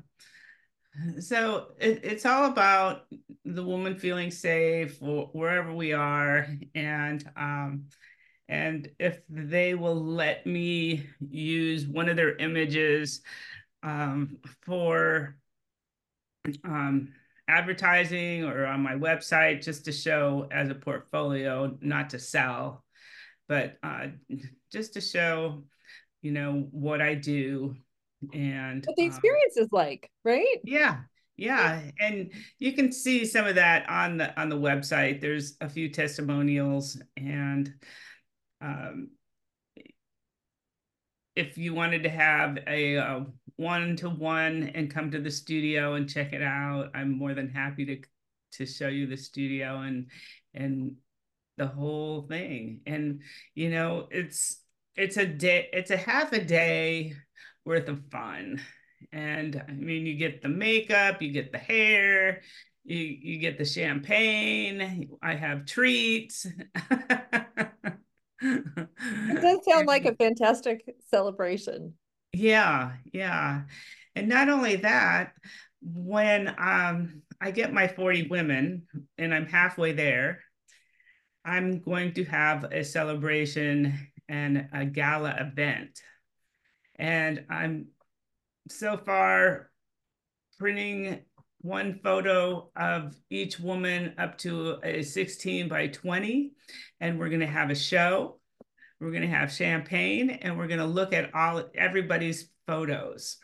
So 1.21 1.69
it, 1.79 2.01
it's 2.05 2.27
all 2.27 2.47
about 2.51 3.07
the 3.45 3.65
woman 3.65 3.97
feeling 3.97 4.31
safe 4.31 4.99
wherever 5.01 5.73
we 5.73 5.93
are, 5.93 6.47
and 6.75 7.25
um, 7.37 7.87
and 8.49 8.91
if 8.99 9.21
they 9.29 9.75
will 9.75 10.03
let 10.05 10.47
me 10.47 11.07
use 11.21 11.87
one 11.87 12.09
of 12.09 12.17
their 12.17 12.37
images 12.37 13.23
um, 13.83 14.37
for 14.63 15.37
um, 16.65 17.15
advertising 17.49 18.45
or 18.45 18.67
on 18.67 18.83
my 18.83 18.95
website, 18.95 19.65
just 19.65 19.87
to 19.87 19.93
show 19.93 20.47
as 20.51 20.69
a 20.69 20.75
portfolio, 20.75 21.77
not 21.81 22.11
to 22.11 22.19
sell, 22.19 22.85
but 23.49 23.79
uh, 23.83 24.09
just 24.71 24.93
to 24.95 25.01
show, 25.01 25.65
you 26.21 26.33
know, 26.33 26.69
what 26.71 27.01
I 27.01 27.15
do 27.15 27.77
and 28.33 28.85
What 28.87 28.97
the 28.97 29.02
um, 29.02 29.09
experience 29.09 29.57
is 29.57 29.69
like, 29.73 30.11
right? 30.25 30.59
yeah, 30.64 31.00
yeah, 31.37 31.83
and 32.00 32.33
you 32.59 32.73
can 32.73 32.93
see 32.93 33.25
some 33.25 33.47
of 33.47 33.57
that 33.57 33.88
on 33.88 34.19
the 34.19 34.41
on 34.41 34.49
the 34.49 34.57
website. 34.57 35.21
There's 35.21 35.57
a 35.61 35.69
few 35.69 35.88
testimonials, 35.91 37.00
and 37.17 37.73
um, 38.61 39.11
if 41.35 41.57
you 41.57 41.75
wanted 41.75 42.02
to 42.02 42.11
have 42.11 42.59
a 42.67 43.25
one 43.57 43.97
to 43.97 44.11
one 44.11 44.71
and 44.75 44.93
come 44.93 45.11
to 45.11 45.21
the 45.21 45.31
studio 45.31 45.95
and 45.95 46.09
check 46.09 46.33
it 46.33 46.43
out, 46.43 46.91
I'm 46.95 47.17
more 47.17 47.35
than 47.35 47.49
happy 47.49 47.87
to 47.87 48.00
to 48.52 48.67
show 48.67 48.88
you 48.88 49.07
the 49.07 49.17
studio 49.17 49.81
and 49.81 50.11
and 50.55 50.97
the 51.57 51.67
whole 51.67 52.23
thing. 52.23 52.81
And 52.87 53.23
you 53.55 53.71
know, 53.71 54.09
it's 54.11 54.59
it's 54.97 55.17
a 55.17 55.26
day, 55.26 55.69
it's 55.73 55.91
a 55.91 55.97
half 55.97 56.33
a 56.33 56.45
day 56.45 57.14
worth 57.64 57.88
of 57.88 58.00
fun. 58.11 58.61
And 59.12 59.62
I 59.69 59.73
mean, 59.73 60.07
you 60.07 60.16
get 60.16 60.42
the 60.42 60.49
makeup, 60.49 61.21
you 61.23 61.33
get 61.33 61.52
the 61.52 61.59
hair, 61.59 62.42
you 62.85 62.99
you 62.99 63.38
get 63.38 63.59
the 63.59 63.64
champagne. 63.64 65.09
I 65.23 65.35
have 65.35 65.66
treats. 65.66 66.47
It 68.40 69.40
does 69.40 69.64
sound 69.69 69.87
like 69.87 70.04
a 70.04 70.14
fantastic 70.14 70.95
celebration. 71.11 71.95
Yeah, 72.33 72.92
yeah. 73.12 73.62
And 74.14 74.28
not 74.28 74.49
only 74.49 74.76
that, 74.76 75.33
when 75.81 76.49
um 76.59 77.23
I 77.40 77.50
get 77.50 77.73
my 77.73 77.88
40 77.88 78.28
women 78.28 78.87
and 79.19 79.35
I'm 79.35 79.47
halfway 79.47 79.92
there, 79.92 80.40
I'm 81.45 81.81
going 81.81 82.14
to 82.14 82.25
have 82.25 82.64
a 82.64 82.85
celebration 82.85 84.09
and 84.28 84.69
a 84.73 84.85
gala 84.85 85.35
event. 85.40 86.00
And 87.03 87.47
I'm 87.51 87.89
so 88.69 88.97
far 88.97 89.71
printing 90.57 91.23
one 91.61 91.99
photo 92.05 92.71
of 92.77 93.17
each 93.29 93.59
woman 93.59 94.15
up 94.19 94.39
to 94.39 94.79
a 94.85 95.03
16 95.03 95.69
by 95.69 95.89
20 95.89 96.53
and 97.01 97.19
we're 97.19 97.29
going 97.29 97.41
to 97.41 97.47
have 97.47 97.71
a 97.71 97.75
show 97.75 98.39
we're 99.01 99.11
going 99.11 99.23
to 99.23 99.29
have 99.29 99.53
champagne 99.53 100.31
and 100.31 100.57
we're 100.57 100.69
going 100.69 100.81
to 100.81 100.87
look 100.87 101.13
at 101.13 101.35
all 101.35 101.65
everybody's 101.75 102.49
photos 102.67 103.39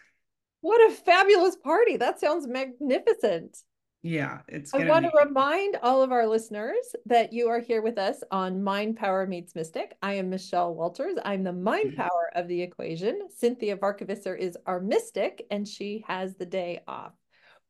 What 0.61 0.91
a 0.91 0.95
fabulous 0.95 1.57
party. 1.57 1.97
That 1.97 2.21
sounds 2.21 2.47
magnificent. 2.47 3.57
Yeah 4.03 4.41
it's 4.47 4.73
I 4.73 4.85
want 4.87 5.05
to 5.07 5.11
be 5.11 5.25
remind 5.25 5.77
all 5.83 6.03
of 6.03 6.13
our 6.13 6.27
listeners 6.27 6.95
that 7.07 7.33
you 7.33 7.49
are 7.49 7.61
here 7.61 7.83
with 7.83 7.99
us 7.99 8.23
on 8.31 8.63
Mind 8.63 8.97
Power 8.97 9.27
Meets 9.27 9.55
Mystic. 9.55 9.97
I 10.03 10.15
am 10.15 10.31
Michelle 10.31 10.75
Walters. 10.75 11.19
I'm 11.25 11.43
the 11.43 11.53
mind 11.53 11.97
power 11.97 12.31
of 12.35 12.47
the 12.47 12.63
equation. 12.63 13.29
Cinthia 13.43 13.77
Varkevisser 13.77 14.39
is 14.39 14.57
our 14.67 14.81
mystic, 14.81 15.45
and 15.51 15.67
she 15.67 16.05
has 16.07 16.37
the 16.37 16.47
day 16.47 16.81
off. 16.87 17.13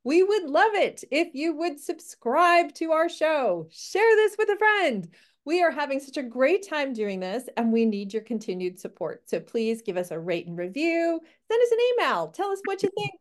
We 0.05 0.23
would 0.23 0.45
love 0.45 0.75
it 0.75 1.03
if 1.11 1.35
you 1.35 1.55
would 1.57 1.81
subscribe 1.81 2.73
to 2.75 2.93
our 2.93 3.09
show, 3.09 3.67
share 3.71 4.17
this 4.17 4.37
with 4.39 4.49
a 4.49 4.57
friend. 4.57 5.09
We 5.45 5.63
are 5.63 5.71
having 5.71 5.99
such 5.99 6.19
a 6.19 6.23
great 6.23 6.69
time 6.69 6.93
doing 6.93 7.21
this, 7.21 7.49
and 7.57 7.73
we 7.73 7.87
need 7.87 8.13
your 8.13 8.23
continued 8.23 8.79
support. 8.79 9.23
So 9.29 9.41
please 9.41 9.83
give 9.83 9.97
us 9.97 10.11
a 10.11 10.19
rate 10.19 10.47
and 10.47 10.59
review, 10.59 11.21
send 11.51 11.63
us 11.63 11.73
an 11.73 11.79
email, 11.95 12.29
tell 12.29 12.51
us 12.51 12.61
what 12.65 12.83
you 12.83 12.91
think. 12.97 13.21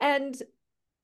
And 0.00 0.42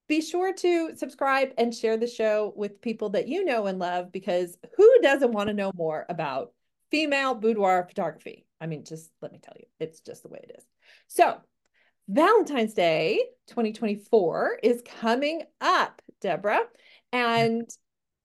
be 0.09 0.21
sure 0.21 0.53
to 0.55 0.97
subscribe 0.97 1.53
and 1.59 1.75
share 1.75 1.97
the 1.97 2.07
show 2.07 2.53
with 2.57 2.81
people 2.81 3.11
that 3.11 3.29
you 3.29 3.45
know 3.45 3.67
and 3.67 3.79
love 3.79 4.11
because 4.11 4.57
who 4.77 4.99
doesn't 5.03 5.33
want 5.33 5.49
to 5.49 5.55
know 5.55 5.71
more 5.75 6.07
about 6.09 6.53
female 6.91 7.35
boudoir 7.35 7.85
photography? 7.87 8.47
I 8.61 8.67
mean, 8.67 8.85
just 8.85 9.11
let 9.21 9.33
me 9.33 9.39
tell 9.43 9.55
you, 9.59 9.67
it's 9.79 10.01
just 10.01 10.23
the 10.23 10.29
way 10.29 10.41
it 10.43 10.57
is. 10.59 10.65
So, 11.07 11.37
Valentine's 12.09 12.73
Day 12.73 13.23
2024 13.49 14.61
is 14.63 14.83
coming 15.01 15.43
up, 15.61 16.01
Deborah. 16.23 16.65
And 17.13 17.69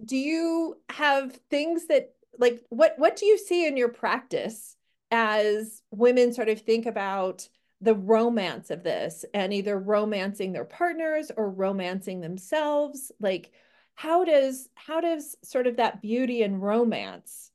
do 0.03 0.15
you 0.15 0.77
have 0.89 1.37
things 1.49 1.87
that 1.87 2.13
like 2.39 2.63
what 2.69 2.95
what 2.97 3.15
do 3.15 3.25
you 3.25 3.37
see 3.37 3.67
in 3.67 3.77
your 3.77 3.89
practice 3.89 4.75
as 5.11 5.81
women 5.91 6.33
sort 6.33 6.49
of 6.49 6.61
think 6.61 6.85
about 6.85 7.47
the 7.83 7.95
romance 7.95 8.71
of 8.71 8.83
this 8.83 9.25
and 9.33 9.53
either 9.53 9.77
romancing 9.77 10.53
their 10.53 10.65
partners 10.65 11.31
or 11.35 11.49
romancing 11.49 12.21
themselves 12.21 13.11
like 13.19 13.51
how 13.95 14.23
does 14.23 14.69
how 14.75 15.01
does 15.01 15.35
sort 15.43 15.67
of 15.67 15.77
that 15.77 16.01
beauty 16.01 16.41
and 16.43 16.61
romance 16.61 17.51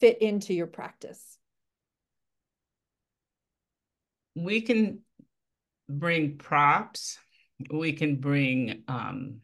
fit 0.00 0.20
into 0.20 0.54
your 0.54 0.66
practice? 0.66 1.38
We 4.34 4.60
can 4.60 5.00
bring 5.88 6.36
props. 6.38 7.18
We 7.70 7.92
can 7.92 8.16
bring 8.16 8.82
um, 8.88 9.40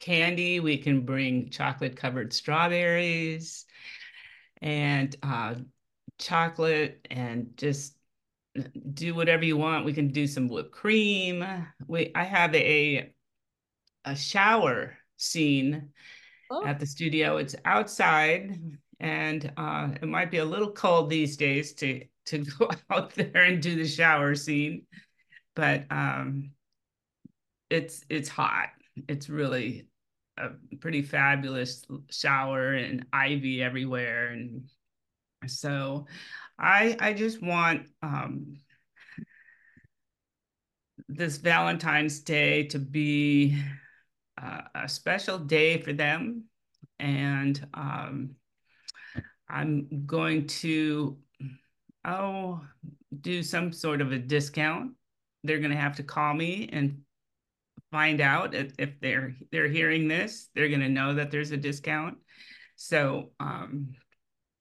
candy. 0.00 0.60
We 0.60 0.78
can 0.78 1.02
bring 1.02 1.50
chocolate 1.50 1.96
covered 1.96 2.32
strawberries 2.32 3.64
and 4.60 5.14
uh, 5.22 5.54
chocolate 6.18 7.06
and 7.10 7.50
just 7.56 7.94
do 8.94 9.14
whatever 9.14 9.44
you 9.44 9.56
want. 9.56 9.84
We 9.84 9.92
can 9.92 10.08
do 10.08 10.26
some 10.26 10.48
whipped 10.48 10.72
cream. 10.72 11.44
We 11.86 12.12
i 12.14 12.24
have 12.24 12.54
a 12.54 13.12
a 14.04 14.16
shower 14.16 14.96
scene 15.16 15.90
oh, 16.50 16.64
at 16.64 16.80
the 16.80 16.86
studio. 16.86 17.36
It's 17.38 17.56
outside 17.64 18.58
and 19.00 19.52
uh, 19.56 19.90
it 20.02 20.08
might 20.08 20.30
be 20.30 20.38
a 20.38 20.44
little 20.44 20.72
cold 20.72 21.10
these 21.10 21.36
days 21.36 21.74
to 21.74 22.04
to 22.26 22.38
go 22.58 22.70
out 22.90 23.14
there 23.14 23.44
and 23.44 23.62
do 23.62 23.76
the 23.76 23.86
shower 23.86 24.34
scene 24.34 24.86
but 25.54 25.84
um 25.90 26.50
it's 27.70 28.04
it's 28.08 28.28
hot. 28.28 28.68
It's 29.08 29.28
really 29.28 29.86
a 30.36 30.50
pretty 30.80 31.02
fabulous 31.02 31.84
shower 32.10 32.72
and 32.72 33.06
ivy 33.12 33.62
everywhere. 33.62 34.28
And 34.28 34.68
so 35.46 36.06
i 36.58 36.96
i 37.00 37.12
just 37.12 37.42
want 37.42 37.86
um 38.02 38.56
this 41.08 41.38
valentine's 41.38 42.20
day 42.20 42.64
to 42.64 42.78
be 42.78 43.58
uh, 44.40 44.60
a 44.74 44.88
special 44.88 45.38
day 45.38 45.80
for 45.80 45.92
them. 45.92 46.44
And 47.00 47.66
um 47.74 48.30
i'm 49.48 50.04
going 50.04 50.46
to 50.46 51.16
oh 52.04 52.60
do 53.20 53.42
some 53.42 53.72
sort 53.72 54.00
of 54.00 54.12
a 54.12 54.18
discount. 54.18 54.92
They're 55.44 55.58
going 55.58 55.70
to 55.70 55.76
have 55.76 55.96
to 55.96 56.02
call 56.02 56.34
me 56.34 56.68
and 56.72 56.98
find 57.90 58.20
out 58.20 58.54
if, 58.54 58.72
if 58.78 59.00
they're 59.00 59.34
they're 59.50 59.68
hearing 59.68 60.08
this 60.08 60.50
they're 60.54 60.68
going 60.68 60.80
to 60.80 60.88
know 60.88 61.14
that 61.14 61.30
there's 61.30 61.52
a 61.52 61.56
discount. 61.56 62.18
So 62.76 63.30
um 63.40 63.94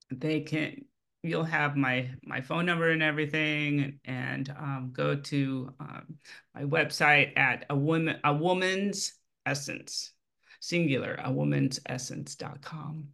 they 0.09 0.41
can 0.41 0.85
you'll 1.23 1.43
have 1.43 1.75
my 1.75 2.09
my 2.23 2.41
phone 2.41 2.65
number 2.65 2.91
and 2.91 3.03
everything 3.03 3.99
and 4.05 4.49
um, 4.57 4.91
go 4.93 5.15
to 5.15 5.73
um, 5.79 6.17
my 6.53 6.63
website 6.63 7.37
at 7.37 7.65
a 7.69 7.75
woman 7.75 8.19
a 8.23 8.33
woman's 8.33 9.13
essence 9.45 10.13
singular 10.59 11.19
a 11.23 11.31
woman's 11.31 11.79
essence.com 11.87 13.07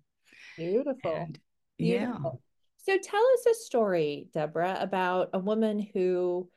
beautiful. 0.57 1.15
And, 1.15 1.39
beautiful. 1.77 2.41
Yeah. 2.85 2.95
so 2.97 3.01
tell 3.01 3.25
us 3.33 3.45
a 3.45 3.53
story 3.63 4.27
deborah 4.33 4.77
about 4.79 5.29
a 5.33 5.39
woman 5.39 5.79
who 5.93 6.49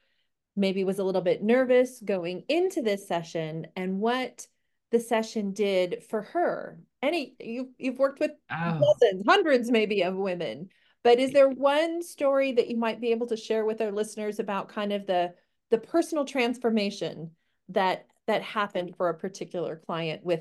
maybe 0.56 0.84
was 0.84 0.98
a 0.98 1.04
little 1.04 1.20
bit 1.20 1.42
nervous 1.42 2.00
going 2.00 2.44
into 2.48 2.82
this 2.82 3.06
session 3.06 3.66
and 3.76 4.00
what 4.00 4.46
the 4.90 5.00
session 5.00 5.52
did 5.52 6.02
for 6.08 6.22
her. 6.22 6.78
Any 7.02 7.34
you 7.38 7.70
you've 7.78 7.98
worked 7.98 8.20
with 8.20 8.32
oh. 8.50 8.80
dozens 8.80 9.24
hundreds 9.26 9.70
maybe 9.70 10.02
of 10.02 10.14
women 10.14 10.70
but 11.06 11.20
is 11.20 11.30
there 11.30 11.48
one 11.48 12.02
story 12.02 12.50
that 12.50 12.66
you 12.66 12.76
might 12.76 13.00
be 13.00 13.12
able 13.12 13.28
to 13.28 13.36
share 13.36 13.64
with 13.64 13.80
our 13.80 13.92
listeners 13.92 14.40
about 14.40 14.68
kind 14.68 14.92
of 14.92 15.06
the 15.06 15.32
the 15.70 15.78
personal 15.78 16.24
transformation 16.24 17.30
that 17.68 18.06
that 18.26 18.42
happened 18.42 18.96
for 18.96 19.08
a 19.08 19.14
particular 19.14 19.80
client 19.86 20.24
with 20.24 20.40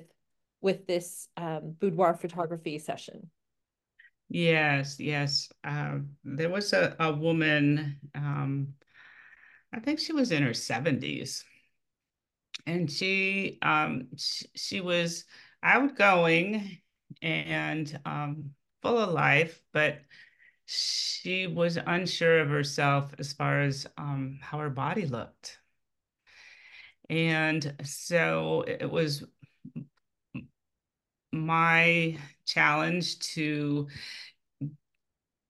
with 0.62 0.88
this 0.88 1.28
um, 1.38 1.76
boudoir 1.80 2.16
photography 2.16 2.80
session? 2.80 3.30
Yes, 4.28 5.00
yes. 5.00 5.52
Uh, 5.64 6.00
there 6.24 6.50
was 6.50 6.74
a, 6.74 6.96
a 7.00 7.14
woman, 7.14 8.00
um, 8.16 8.70
I 9.72 9.80
think 9.82 10.00
she 10.00 10.14
was 10.14 10.32
in 10.32 10.42
her 10.42 10.50
70s. 10.50 11.44
And 12.66 12.90
she 12.90 13.60
um, 13.62 14.08
she, 14.18 14.46
she 14.56 14.82
was 14.82 15.26
outgoing 15.62 16.80
and 17.22 18.00
um, 18.04 18.50
full 18.82 18.98
of 18.98 19.12
life, 19.12 19.62
but 19.72 20.00
she 20.66 21.48
was 21.48 21.78
unsure 21.86 22.40
of 22.40 22.50
herself 22.50 23.14
as 23.20 23.34
far 23.34 23.62
as 23.62 23.86
um, 23.98 24.40
how 24.42 24.60
her 24.60 24.70
body 24.70 25.06
looked. 25.06 25.60
And 27.10 27.76
so 27.84 28.64
it 28.68 28.90
was 28.90 29.24
my 31.32 32.18
challenge 32.46 33.20
to 33.20 33.88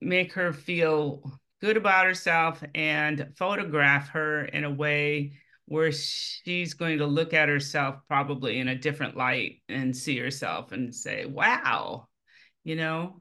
make 0.01 0.33
her 0.33 0.51
feel 0.51 1.39
good 1.61 1.77
about 1.77 2.05
herself 2.05 2.63
and 2.73 3.33
photograph 3.37 4.09
her 4.09 4.45
in 4.45 4.63
a 4.63 4.73
way 4.73 5.33
where 5.67 5.91
she's 5.91 6.73
going 6.73 6.99
to 6.99 7.07
look 7.07 7.33
at 7.33 7.49
herself 7.49 7.95
probably 8.07 8.59
in 8.59 8.67
a 8.67 8.75
different 8.77 9.17
light 9.17 9.61
and 9.67 9.95
see 9.95 10.17
herself 10.17 10.71
and 10.71 10.93
say, 10.93 11.25
wow, 11.25 12.07
you 12.63 12.75
know, 12.75 13.19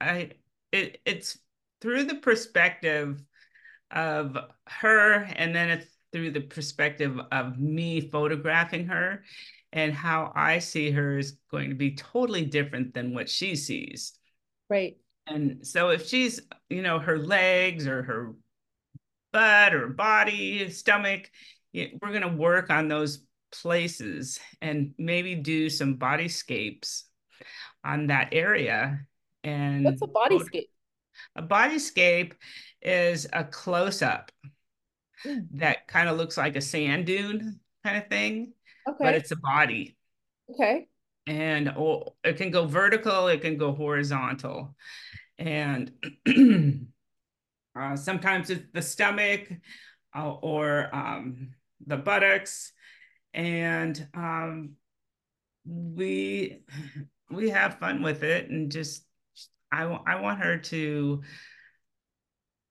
I 0.00 0.32
it, 0.74 1.00
it's 1.06 1.38
through 1.80 2.04
the 2.04 2.16
perspective 2.16 3.22
of 3.92 4.36
her 4.66 5.22
and 5.36 5.54
then 5.54 5.70
it's 5.70 5.86
through 6.12 6.32
the 6.32 6.40
perspective 6.40 7.18
of 7.30 7.58
me 7.58 8.00
photographing 8.00 8.86
her 8.86 9.22
and 9.72 9.92
how 9.92 10.32
I 10.34 10.58
see 10.58 10.90
her 10.90 11.18
is 11.18 11.38
going 11.50 11.68
to 11.70 11.76
be 11.76 11.94
totally 11.94 12.44
different 12.44 12.92
than 12.92 13.14
what 13.14 13.28
she 13.28 13.54
sees. 13.54 14.18
Right. 14.68 14.96
And 15.26 15.66
so 15.66 15.90
if 15.90 16.06
she's, 16.06 16.40
you 16.68 16.82
know, 16.82 16.98
her 16.98 17.18
legs 17.18 17.86
or 17.86 18.02
her 18.02 18.34
butt 19.32 19.74
or 19.74 19.88
body, 19.88 20.68
stomach, 20.70 21.30
we're 21.72 22.10
going 22.10 22.22
to 22.22 22.28
work 22.28 22.70
on 22.70 22.88
those 22.88 23.24
places 23.52 24.40
and 24.60 24.94
maybe 24.98 25.36
do 25.36 25.70
some 25.70 25.98
bodyscapes 25.98 27.02
on 27.84 28.08
that 28.08 28.28
area 28.32 29.06
and 29.44 29.84
what's 29.84 30.02
a 30.02 30.06
bodyscape? 30.06 30.68
A 31.36 31.42
bodyscape 31.42 32.32
is 32.82 33.26
a 33.32 33.44
close 33.44 34.02
up 34.02 34.32
mm. 35.24 35.46
that 35.52 35.86
kind 35.86 36.08
of 36.08 36.16
looks 36.16 36.36
like 36.36 36.56
a 36.56 36.60
sand 36.60 37.06
dune 37.06 37.60
kind 37.84 37.98
of 37.98 38.08
thing, 38.08 38.52
okay. 38.88 38.96
but 38.98 39.14
it's 39.14 39.30
a 39.30 39.36
body. 39.36 39.96
Okay. 40.50 40.88
And 41.26 41.72
or 41.76 42.14
it 42.24 42.36
can 42.36 42.50
go 42.50 42.66
vertical, 42.66 43.28
it 43.28 43.42
can 43.42 43.56
go 43.56 43.72
horizontal. 43.72 44.74
And 45.38 45.92
uh, 47.78 47.96
sometimes 47.96 48.50
it's 48.50 48.64
the 48.72 48.82
stomach 48.82 49.50
uh, 50.16 50.32
or 50.32 50.94
um, 50.94 51.54
the 51.86 51.96
buttocks. 51.96 52.72
And 53.32 54.06
um, 54.14 54.72
we 55.64 56.60
we 57.30 57.50
have 57.50 57.78
fun 57.78 58.02
with 58.02 58.22
it 58.22 58.50
and 58.50 58.70
just 58.70 59.04
I, 59.74 60.14
I 60.14 60.20
want 60.20 60.40
her 60.40 60.58
to 60.58 61.22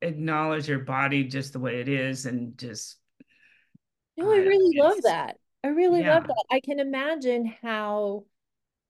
acknowledge 0.01 0.67
her 0.67 0.79
body 0.79 1.23
just 1.23 1.53
the 1.53 1.59
way 1.59 1.79
it 1.79 1.87
is 1.87 2.25
and 2.25 2.57
just 2.57 2.97
no 4.17 4.31
i 4.31 4.37
really 4.37 4.77
love 4.77 5.01
that. 5.03 5.37
I 5.63 5.69
really 5.69 6.01
yeah. 6.01 6.15
love 6.15 6.27
that. 6.27 6.43
I 6.51 6.59
can 6.59 6.79
imagine 6.79 7.53
how 7.61 8.25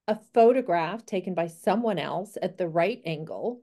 a 0.07 0.17
photograph 0.33 1.05
taken 1.05 1.33
by 1.33 1.47
someone 1.47 1.99
else 1.99 2.37
at 2.41 2.57
the 2.57 2.67
right 2.67 3.01
angle 3.05 3.61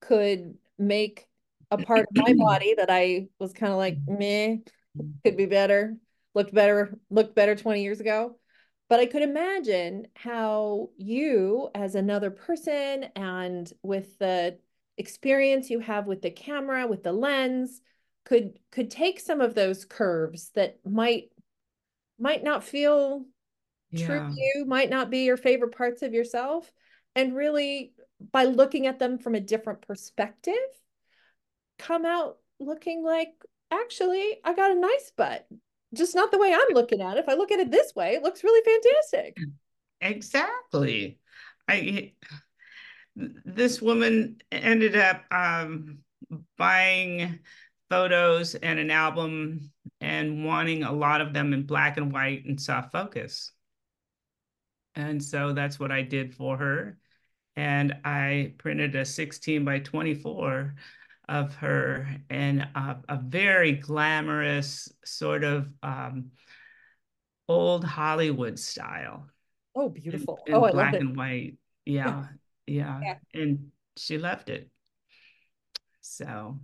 could 0.00 0.58
make 0.78 1.26
a 1.70 1.78
part 1.78 2.00
of 2.00 2.06
my 2.14 2.34
body 2.38 2.74
that 2.74 2.90
i 2.90 3.26
was 3.38 3.52
kind 3.52 3.72
of 3.72 3.78
like 3.78 3.96
meh 4.06 4.56
could 5.24 5.36
be 5.36 5.46
better 5.46 5.96
looked 6.34 6.54
better 6.54 6.98
looked 7.10 7.34
better 7.34 7.56
20 7.56 7.82
years 7.82 8.00
ago 8.00 8.36
but 8.92 9.00
I 9.00 9.06
could 9.06 9.22
imagine 9.22 10.08
how 10.14 10.90
you, 10.98 11.70
as 11.74 11.94
another 11.94 12.30
person, 12.30 13.04
and 13.16 13.72
with 13.82 14.18
the 14.18 14.58
experience 14.98 15.70
you 15.70 15.78
have 15.78 16.06
with 16.06 16.20
the 16.20 16.30
camera, 16.30 16.86
with 16.86 17.02
the 17.02 17.14
lens, 17.14 17.80
could 18.26 18.58
could 18.70 18.90
take 18.90 19.18
some 19.18 19.40
of 19.40 19.54
those 19.54 19.86
curves 19.86 20.50
that 20.56 20.78
might 20.84 21.30
might 22.18 22.44
not 22.44 22.64
feel 22.64 23.24
yeah. 23.92 24.04
true 24.04 24.18
to 24.18 24.34
you, 24.36 24.66
might 24.66 24.90
not 24.90 25.08
be 25.08 25.24
your 25.24 25.38
favorite 25.38 25.74
parts 25.74 26.02
of 26.02 26.12
yourself, 26.12 26.70
and 27.16 27.34
really 27.34 27.94
by 28.30 28.44
looking 28.44 28.86
at 28.86 28.98
them 28.98 29.16
from 29.16 29.34
a 29.34 29.40
different 29.40 29.80
perspective, 29.80 30.52
come 31.78 32.04
out 32.04 32.36
looking 32.60 33.02
like 33.02 33.32
actually 33.70 34.38
I 34.44 34.52
got 34.52 34.70
a 34.70 34.78
nice 34.78 35.12
butt 35.16 35.48
just 35.94 36.14
not 36.14 36.30
the 36.30 36.38
way 36.38 36.52
I'm 36.52 36.74
looking 36.74 37.00
at 37.00 37.16
it. 37.16 37.20
If 37.20 37.28
I 37.28 37.34
look 37.34 37.52
at 37.52 37.60
it 37.60 37.70
this 37.70 37.94
way, 37.94 38.14
it 38.14 38.22
looks 38.22 38.44
really 38.44 38.62
fantastic. 38.64 39.38
Exactly. 40.00 41.18
I 41.68 42.12
this 43.14 43.82
woman 43.82 44.38
ended 44.50 44.96
up 44.96 45.22
um, 45.30 45.98
buying 46.56 47.38
photos 47.90 48.54
and 48.54 48.78
an 48.78 48.90
album 48.90 49.70
and 50.00 50.46
wanting 50.46 50.82
a 50.82 50.92
lot 50.92 51.20
of 51.20 51.34
them 51.34 51.52
in 51.52 51.64
black 51.64 51.98
and 51.98 52.10
white 52.10 52.44
and 52.46 52.60
soft 52.60 52.90
focus. 52.90 53.52
And 54.94 55.22
so 55.22 55.52
that's 55.52 55.78
what 55.78 55.92
I 55.92 56.02
did 56.02 56.34
for 56.34 56.56
her. 56.56 56.98
And 57.54 57.96
I 58.04 58.54
printed 58.58 58.94
a 58.94 59.04
16 59.04 59.64
by 59.64 59.80
24 59.80 60.74
of 61.28 61.54
her 61.56 62.08
in 62.30 62.60
a, 62.60 62.96
a 63.08 63.16
very 63.16 63.72
glamorous 63.72 64.92
sort 65.04 65.44
of 65.44 65.68
um, 65.82 66.32
old 67.48 67.84
Hollywood 67.84 68.58
style. 68.58 69.28
Oh, 69.74 69.88
beautiful! 69.88 70.40
In, 70.46 70.54
in 70.54 70.62
oh, 70.62 70.70
black 70.70 70.94
and 70.94 71.16
white. 71.16 71.56
Yeah, 71.84 72.26
yeah, 72.66 73.00
yeah. 73.02 73.14
And 73.34 73.70
she 73.96 74.18
loved 74.18 74.50
it. 74.50 74.68
So, 76.00 76.58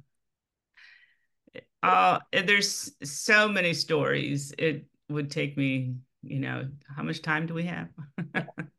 uh, 1.82 2.18
there's 2.32 2.92
so 3.02 3.48
many 3.48 3.74
stories. 3.74 4.52
It 4.58 4.86
would 5.08 5.30
take 5.30 5.56
me, 5.56 5.94
you 6.22 6.40
know, 6.40 6.68
how 6.94 7.02
much 7.02 7.22
time 7.22 7.46
do 7.46 7.54
we 7.54 7.64
have? 7.64 7.88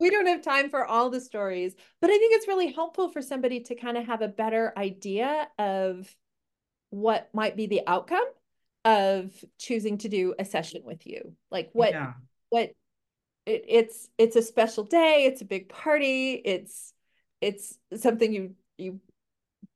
we 0.00 0.10
don't 0.10 0.26
have 0.26 0.42
time 0.42 0.70
for 0.70 0.84
all 0.84 1.10
the 1.10 1.20
stories, 1.20 1.74
but 2.00 2.10
I 2.10 2.18
think 2.18 2.34
it's 2.34 2.48
really 2.48 2.72
helpful 2.72 3.10
for 3.10 3.22
somebody 3.22 3.60
to 3.60 3.74
kind 3.74 3.96
of 3.96 4.06
have 4.06 4.22
a 4.22 4.28
better 4.28 4.72
idea 4.76 5.48
of 5.58 6.14
what 6.90 7.28
might 7.32 7.56
be 7.56 7.66
the 7.66 7.82
outcome 7.86 8.24
of 8.84 9.32
choosing 9.58 9.98
to 9.98 10.08
do 10.08 10.34
a 10.38 10.44
session 10.44 10.82
with 10.84 11.06
you. 11.06 11.34
Like 11.50 11.70
what 11.72 11.92
yeah. 11.92 12.12
what 12.50 12.70
it, 13.46 13.64
it's 13.68 14.08
it's 14.18 14.36
a 14.36 14.42
special 14.42 14.84
day, 14.84 15.24
it's 15.26 15.42
a 15.42 15.46
big 15.46 15.68
party, 15.68 16.34
it's 16.44 16.92
it's 17.40 17.78
something 17.96 18.32
you 18.32 18.54
you 18.78 19.00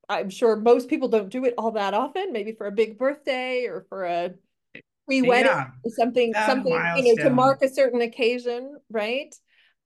I'm 0.08 0.30
sure 0.30 0.56
most 0.56 0.88
people 0.88 1.08
don't 1.08 1.28
do 1.28 1.44
it 1.44 1.54
all 1.58 1.72
that 1.72 1.92
often, 1.94 2.32
maybe 2.32 2.52
for 2.52 2.66
a 2.66 2.72
big 2.72 2.98
birthday 2.98 3.66
or 3.66 3.84
for 3.88 4.04
a 4.04 4.34
pre-wedding 5.06 5.46
yeah. 5.46 5.68
something 5.88 6.34
something 6.34 6.74
milestone. 6.74 7.06
you 7.06 7.14
know 7.14 7.24
to 7.24 7.30
mark 7.30 7.62
a 7.62 7.68
certain 7.68 8.02
occasion, 8.02 8.76
right? 8.90 9.34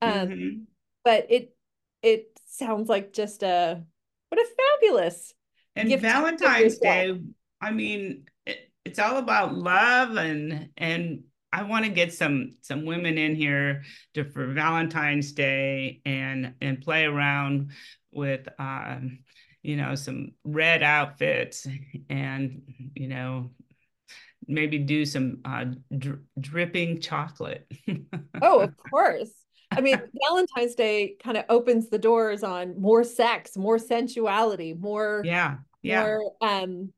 Um, 0.02 0.28
mm-hmm. 0.28 0.58
But 1.04 1.26
it 1.30 1.54
it 2.02 2.38
sounds 2.46 2.88
like 2.88 3.12
just 3.12 3.42
a 3.42 3.82
what 4.28 4.40
a 4.40 4.46
fabulous 4.80 5.34
and 5.76 6.00
Valentine's 6.00 6.78
Day. 6.78 7.18
I 7.60 7.70
mean, 7.70 8.24
it, 8.46 8.70
it's 8.84 8.98
all 8.98 9.16
about 9.16 9.54
love 9.54 10.16
and 10.16 10.68
and 10.76 11.24
I 11.52 11.64
want 11.64 11.84
to 11.84 11.90
get 11.90 12.12
some 12.12 12.50
some 12.62 12.84
women 12.84 13.18
in 13.18 13.34
here 13.34 13.82
to 14.14 14.24
for 14.24 14.46
Valentine's 14.52 15.32
Day 15.32 16.00
and 16.04 16.54
and 16.60 16.80
play 16.80 17.04
around 17.04 17.70
with 18.10 18.48
um, 18.58 19.20
you 19.62 19.76
know, 19.76 19.94
some 19.94 20.32
red 20.44 20.82
outfits 20.82 21.66
and, 22.10 22.62
you 22.94 23.08
know, 23.08 23.50
maybe 24.46 24.78
do 24.78 25.04
some 25.04 25.38
uh, 25.44 25.66
dri- 25.96 26.18
dripping 26.38 27.00
chocolate. 27.00 27.70
oh, 28.42 28.60
of 28.60 28.76
course. 28.76 29.30
I 29.76 29.80
mean, 29.80 30.00
Valentine's 30.28 30.74
Day 30.74 31.16
kind 31.22 31.36
of 31.36 31.44
opens 31.48 31.88
the 31.88 31.98
doors 31.98 32.42
on 32.42 32.80
more 32.80 33.04
sex, 33.04 33.56
more 33.56 33.78
sensuality, 33.78 34.74
more 34.74 35.22
yeah, 35.24 35.58
yeah. 35.82 36.02
More, 36.02 36.32
um, 36.40 36.92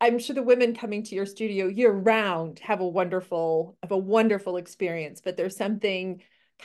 I'm 0.00 0.18
sure 0.18 0.34
the 0.34 0.42
women 0.42 0.74
coming 0.74 1.02
to 1.04 1.14
your 1.14 1.26
studio 1.26 1.66
year 1.66 1.92
round 1.92 2.58
have 2.60 2.80
a 2.80 2.88
wonderful 2.88 3.76
have 3.82 3.92
a 3.92 3.98
wonderful 3.98 4.56
experience, 4.56 5.20
but 5.24 5.36
there's 5.36 5.56
something 5.56 6.22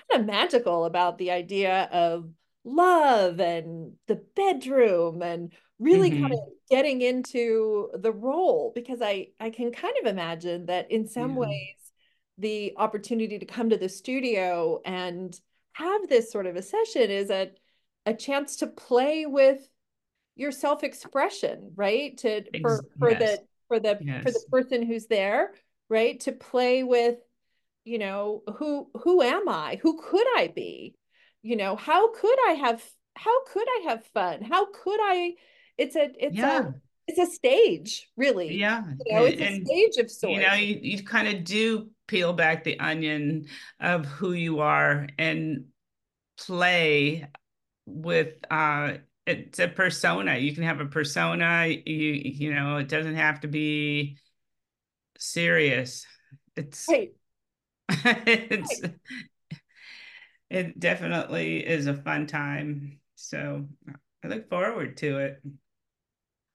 kind 0.09 0.21
of 0.21 0.27
magical 0.27 0.85
about 0.85 1.17
the 1.17 1.31
idea 1.31 1.83
of 1.91 2.29
love 2.63 3.39
and 3.39 3.93
the 4.07 4.21
bedroom 4.35 5.21
and 5.21 5.53
really 5.79 6.09
mm-hmm. 6.09 6.23
kind 6.23 6.33
of 6.33 6.39
getting 6.69 7.01
into 7.01 7.89
the 7.93 8.11
role 8.11 8.71
because 8.73 9.01
I 9.01 9.27
I 9.39 9.49
can 9.49 9.71
kind 9.71 9.93
of 10.01 10.07
imagine 10.07 10.65
that 10.65 10.91
in 10.91 11.07
some 11.07 11.33
yeah. 11.33 11.39
ways 11.39 11.84
the 12.37 12.73
opportunity 12.77 13.39
to 13.39 13.45
come 13.45 13.69
to 13.69 13.77
the 13.77 13.89
studio 13.89 14.81
and 14.85 15.39
have 15.73 16.07
this 16.07 16.31
sort 16.31 16.45
of 16.45 16.55
a 16.55 16.61
session 16.61 17.09
is 17.09 17.29
a 17.29 17.51
a 18.05 18.13
chance 18.13 18.57
to 18.57 18.67
play 18.67 19.25
with 19.25 19.67
your 20.35 20.51
self-expression 20.51 21.71
right? 21.75 22.17
To 22.19 22.43
for 22.61 22.81
for 22.99 23.11
yes. 23.11 23.19
the 23.19 23.39
for 23.67 23.79
the 23.79 23.97
yes. 24.01 24.23
for 24.23 24.31
the 24.31 24.43
person 24.51 24.83
who's 24.83 25.07
there 25.07 25.53
right? 25.89 26.19
To 26.21 26.31
play 26.31 26.83
with 26.83 27.17
you 27.83 27.99
know 27.99 28.43
who 28.57 28.89
who 29.03 29.21
am 29.21 29.47
i? 29.49 29.79
Who 29.81 30.01
could 30.01 30.27
i 30.37 30.51
be? 30.53 30.95
You 31.41 31.55
know 31.55 31.75
how 31.75 32.13
could 32.13 32.37
i 32.49 32.53
have 32.53 32.83
how 33.15 33.45
could 33.45 33.67
i 33.67 33.85
have 33.87 34.05
fun? 34.13 34.41
How 34.41 34.65
could 34.65 34.99
i 35.01 35.35
it's 35.77 35.95
a 35.95 36.09
it's 36.19 36.35
yeah. 36.35 36.59
a 36.59 36.73
it's 37.07 37.19
a 37.19 37.31
stage 37.31 38.09
really. 38.17 38.57
Yeah. 38.57 38.83
You 39.05 39.13
know 39.13 39.25
it's 39.25 39.41
and, 39.41 39.61
a 39.61 39.65
stage 39.65 40.03
of 40.03 40.11
sorts 40.11 40.35
you 40.35 40.41
know 40.41 40.53
you, 40.53 40.79
you 40.81 41.03
kind 41.03 41.27
of 41.27 41.43
do 41.43 41.89
peel 42.07 42.33
back 42.33 42.63
the 42.63 42.79
onion 42.79 43.47
of 43.79 44.05
who 44.05 44.33
you 44.33 44.59
are 44.59 45.07
and 45.17 45.65
play 46.37 47.27
with 47.85 48.33
uh 48.51 48.93
it's 49.25 49.59
a 49.59 49.67
persona 49.67 50.37
you 50.37 50.53
can 50.53 50.63
have 50.63 50.79
a 50.79 50.85
persona 50.85 51.67
you 51.67 52.21
you 52.23 52.53
know 52.53 52.77
it 52.77 52.89
doesn't 52.89 53.15
have 53.15 53.39
to 53.39 53.47
be 53.47 54.17
serious 55.17 56.05
it's 56.55 56.87
right. 56.89 57.13
it's 57.89 58.81
right 58.81 58.95
it 60.49 60.79
definitely 60.79 61.65
is 61.65 61.87
a 61.87 61.93
fun 61.93 62.27
time. 62.27 62.99
So 63.15 63.65
I 64.23 64.27
look 64.27 64.49
forward 64.49 64.97
to 64.97 65.19
it. 65.19 65.41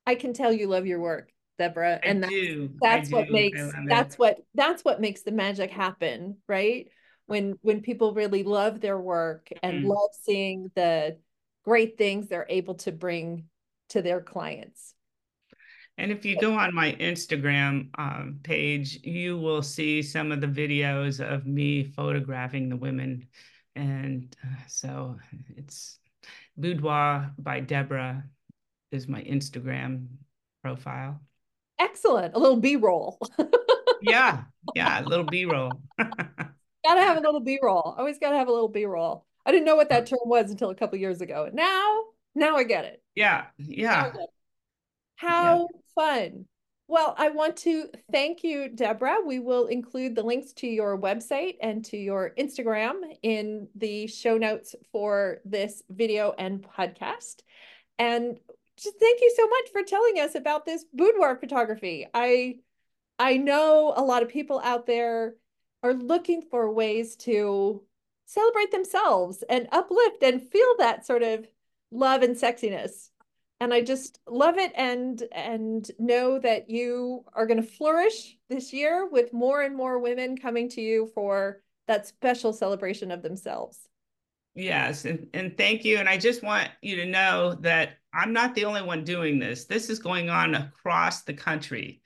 I 0.07 0.15
can 0.15 0.33
tell 0.33 0.53
you 0.53 0.67
love 0.67 0.87
your 0.87 1.01
work, 1.01 1.31
Deborah. 1.61 2.01
And 2.03 2.23
that's, 2.23 2.35
that's 2.81 3.11
what 3.11 3.31
makes 3.31 3.61
that's 3.87 4.19
what 4.19 4.39
that's 4.55 4.83
what 4.83 5.01
makes 5.01 5.23
the 5.23 5.33
magic 5.33 5.71
happen, 5.71 6.39
right? 6.49 6.89
When 7.27 7.59
when 7.61 7.83
people 7.83 8.15
really 8.15 8.43
love 8.43 8.81
their 8.81 8.99
work 8.99 9.49
and 9.63 9.85
mm. 9.85 9.89
love 9.89 10.11
seeing 10.23 10.71
the 10.75 11.19
great 11.65 11.99
things 11.99 12.29
they're 12.29 12.47
able 12.49 12.77
to 12.77 12.93
bring 12.93 13.45
to 13.91 14.01
their 14.01 14.21
clients. 14.21 14.95
And 15.99 16.11
if 16.11 16.25
you 16.25 16.41
go 16.41 16.55
on 16.55 16.75
my 16.75 16.93
Instagram 16.93 17.91
um, 17.99 18.39
page, 18.43 19.01
you 19.03 19.37
will 19.37 19.61
see 19.61 20.03
some 20.03 20.33
of 20.33 20.41
the 20.41 20.47
videos 20.47 21.21
of 21.21 21.47
me 21.47 21.85
photographing 21.85 22.71
the 22.71 22.77
women 22.77 23.29
and 23.77 24.35
uh, 24.43 24.63
so 24.67 25.17
it's 25.57 25.99
Boudoir 26.57 27.33
by 27.39 27.61
Deborah 27.61 28.25
is 28.91 29.09
my 29.09 29.23
Instagram 29.23 30.07
profile. 30.63 31.21
Excellent. 31.81 32.37
A 32.37 32.39
little 32.39 32.59
B 32.59 32.77
roll. 32.77 33.19
yeah. 34.03 34.43
Yeah. 34.75 35.01
A 35.01 35.09
little 35.09 35.25
B 35.25 35.47
roll. 35.47 35.73
gotta 35.99 37.01
have 37.01 37.17
a 37.17 37.21
little 37.21 37.41
B 37.41 37.59
roll. 37.63 37.95
Always 37.97 38.19
gotta 38.19 38.37
have 38.37 38.47
a 38.47 38.53
little 38.53 38.69
B 38.69 38.85
roll. 38.85 39.25
I 39.47 39.53
didn't 39.53 39.65
know 39.65 39.75
what 39.75 39.89
that 39.89 40.07
term 40.07 40.19
was 40.27 40.51
until 40.51 40.69
a 40.69 40.75
couple 40.75 40.99
years 40.99 41.23
ago. 41.23 41.49
Now, 41.51 42.03
now 42.35 42.57
I 42.57 42.65
get 42.65 42.85
it. 42.85 43.03
Yeah. 43.15 43.47
Yeah. 43.57 44.09
It. 44.09 44.17
How 45.17 45.61
yeah. 45.61 45.67
fun. 45.95 46.45
Well, 46.89 47.15
I 47.17 47.31
want 47.31 47.57
to 47.59 47.89
thank 48.13 48.43
you, 48.43 48.69
Deborah. 48.69 49.19
We 49.25 49.39
will 49.39 49.69
include 49.69 50.15
the 50.15 50.25
links 50.25 50.53
to 50.55 50.67
your 50.67 51.01
website 51.01 51.55
and 51.63 51.85
to 51.87 51.97
your 51.97 52.35
Instagram 52.39 52.97
in 53.23 53.69
the 53.77 54.09
show 54.09 54.37
notes 54.37 54.75
for 54.93 55.39
this 55.45 55.83
video 55.89 56.35
and 56.37 56.63
podcast. 56.63 57.37
And 57.99 58.39
just 58.83 58.99
thank 58.99 59.21
you 59.21 59.33
so 59.37 59.47
much 59.49 59.71
for 59.73 59.83
telling 59.83 60.19
us 60.19 60.35
about 60.35 60.65
this 60.65 60.85
boudoir 60.93 61.37
photography. 61.37 62.07
I 62.15 62.57
I 63.19 63.37
know 63.37 63.93
a 63.97 64.03
lot 64.03 64.23
of 64.23 64.29
people 64.29 64.61
out 64.65 64.87
there 64.87 65.35
are 65.83 65.95
looking 65.95 66.43
for 66.43 66.73
ways 66.73 67.17
to 67.17 67.83
celebrate 68.27 68.71
themselves 68.71 69.45
and 69.49 69.69
uplift 69.73 70.23
and 70.23 70.43
feel 70.43 70.75
that 70.79 71.07
sort 71.07 71.23
of 71.23 71.47
love 71.91 72.23
and 72.23 72.37
sexiness 72.37 73.11
and 73.61 73.75
I 73.75 73.83
just 73.83 74.19
love 74.27 74.57
it 74.57 74.73
and 74.75 75.23
and 75.33 75.89
know 75.99 76.39
that 76.39 76.71
you 76.71 77.25
are 77.35 77.47
going 77.47 77.63
to 77.63 77.69
flourish 77.69 78.37
this 78.49 78.73
year 78.73 79.07
with 79.07 79.33
more 79.33 79.63
and 79.63 79.77
more 79.77 79.99
women 79.99 80.37
coming 80.37 80.69
to 80.71 80.81
you 80.81 81.11
for 81.15 81.61
that 81.87 82.07
special 82.07 82.53
celebration 82.53 83.11
of 83.11 83.23
themselves. 83.23 83.79
Yes, 84.55 85.05
and, 85.05 85.29
and 85.35 85.57
thank 85.57 85.85
you. 85.85 85.99
And 85.99 86.09
I 86.09 86.17
just 86.17 86.43
want 86.43 86.71
you 86.83 86.97
to 86.97 87.07
know 87.07 87.55
that 87.61 87.99
I'm 88.13 88.33
not 88.33 88.55
the 88.55 88.65
only 88.65 88.83
one 88.83 89.05
doing 89.05 89.39
this. 89.39 89.67
This 89.67 89.89
is 89.89 89.99
going 89.99 90.31
on 90.31 90.55
across 90.55 91.23
the 91.23 91.35
country. 91.35 92.03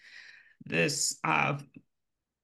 This 0.67 1.19
uh, 1.25 1.59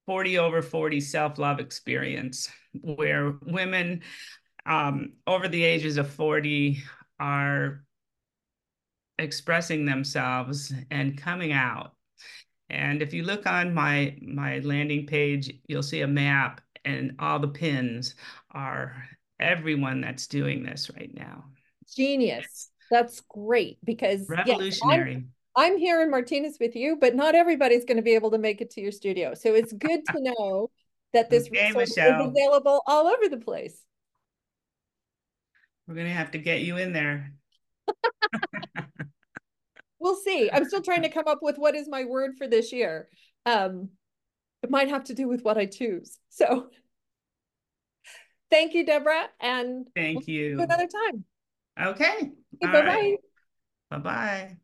40 0.06 0.38
over 0.38 0.62
40 0.62 1.00
self 1.00 1.38
love 1.38 1.60
experience 1.60 2.50
where 2.80 3.34
women 3.44 4.02
um, 4.66 5.12
over 5.26 5.48
the 5.48 5.62
ages 5.62 5.96
of 5.96 6.10
40 6.10 6.82
are 7.18 7.84
expressing 9.18 9.84
themselves 9.84 10.72
and 10.90 11.20
coming 11.20 11.52
out. 11.52 11.92
And 12.70 13.02
if 13.02 13.12
you 13.12 13.24
look 13.24 13.46
on 13.46 13.74
my 13.74 14.16
my 14.22 14.60
landing 14.60 15.06
page, 15.06 15.52
you'll 15.66 15.82
see 15.82 16.00
a 16.02 16.06
map 16.06 16.60
and 16.84 17.16
all 17.18 17.38
the 17.38 17.48
pins 17.48 18.14
are 18.52 19.04
everyone 19.38 20.00
that's 20.00 20.26
doing 20.26 20.62
this 20.62 20.90
right 20.96 21.12
now. 21.14 21.44
Genius. 21.94 22.69
That's 22.90 23.20
great 23.20 23.78
because 23.84 24.28
revolutionary. 24.28 25.12
Yes, 25.12 25.22
I'm, 25.56 25.72
I'm 25.72 25.78
here 25.78 26.02
in 26.02 26.10
Martinez 26.10 26.56
with 26.58 26.74
you, 26.74 26.96
but 27.00 27.14
not 27.14 27.34
everybody's 27.34 27.84
going 27.84 27.96
to 27.96 28.02
be 28.02 28.14
able 28.14 28.30
to 28.32 28.38
make 28.38 28.60
it 28.60 28.70
to 28.70 28.80
your 28.80 28.92
studio. 28.92 29.34
So 29.34 29.54
it's 29.54 29.72
good 29.72 30.04
to 30.06 30.20
know 30.20 30.70
that 31.12 31.30
this 31.30 31.48
okay, 31.48 31.66
resource 31.66 31.90
Michelle. 31.90 32.20
is 32.20 32.28
available 32.28 32.82
all 32.86 33.06
over 33.06 33.28
the 33.28 33.38
place. 33.38 33.82
We're 35.86 35.94
going 35.94 36.06
to 36.06 36.12
have 36.12 36.30
to 36.32 36.38
get 36.38 36.60
you 36.60 36.76
in 36.76 36.92
there. 36.92 37.32
we'll 39.98 40.16
see. 40.16 40.50
I'm 40.52 40.64
still 40.64 40.82
trying 40.82 41.02
to 41.02 41.08
come 41.08 41.26
up 41.26 41.40
with 41.42 41.58
what 41.58 41.74
is 41.74 41.88
my 41.88 42.04
word 42.04 42.32
for 42.38 42.46
this 42.46 42.72
year. 42.72 43.08
Um, 43.44 43.90
it 44.62 44.70
might 44.70 44.88
have 44.88 45.04
to 45.04 45.14
do 45.14 45.26
with 45.26 45.42
what 45.42 45.58
I 45.58 45.66
choose. 45.66 46.18
So 46.28 46.68
thank 48.50 48.74
you, 48.74 48.86
Deborah. 48.86 49.28
And 49.40 49.88
thank 49.96 50.26
we'll 50.26 50.36
you. 50.36 50.60
another 50.60 50.86
time. 50.86 51.24
Okay. 51.78 52.32
Bye 52.60 52.72
bye. 52.72 52.80
Right. 52.80 53.16
Bye 53.90 53.98
bye. 53.98 54.56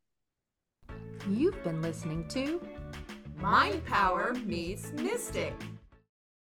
You've 1.28 1.62
been 1.64 1.82
listening 1.82 2.26
to 2.28 2.60
Mind 3.36 3.84
Power 3.84 4.34
Meets 4.44 4.92
Mystic. 4.92 5.54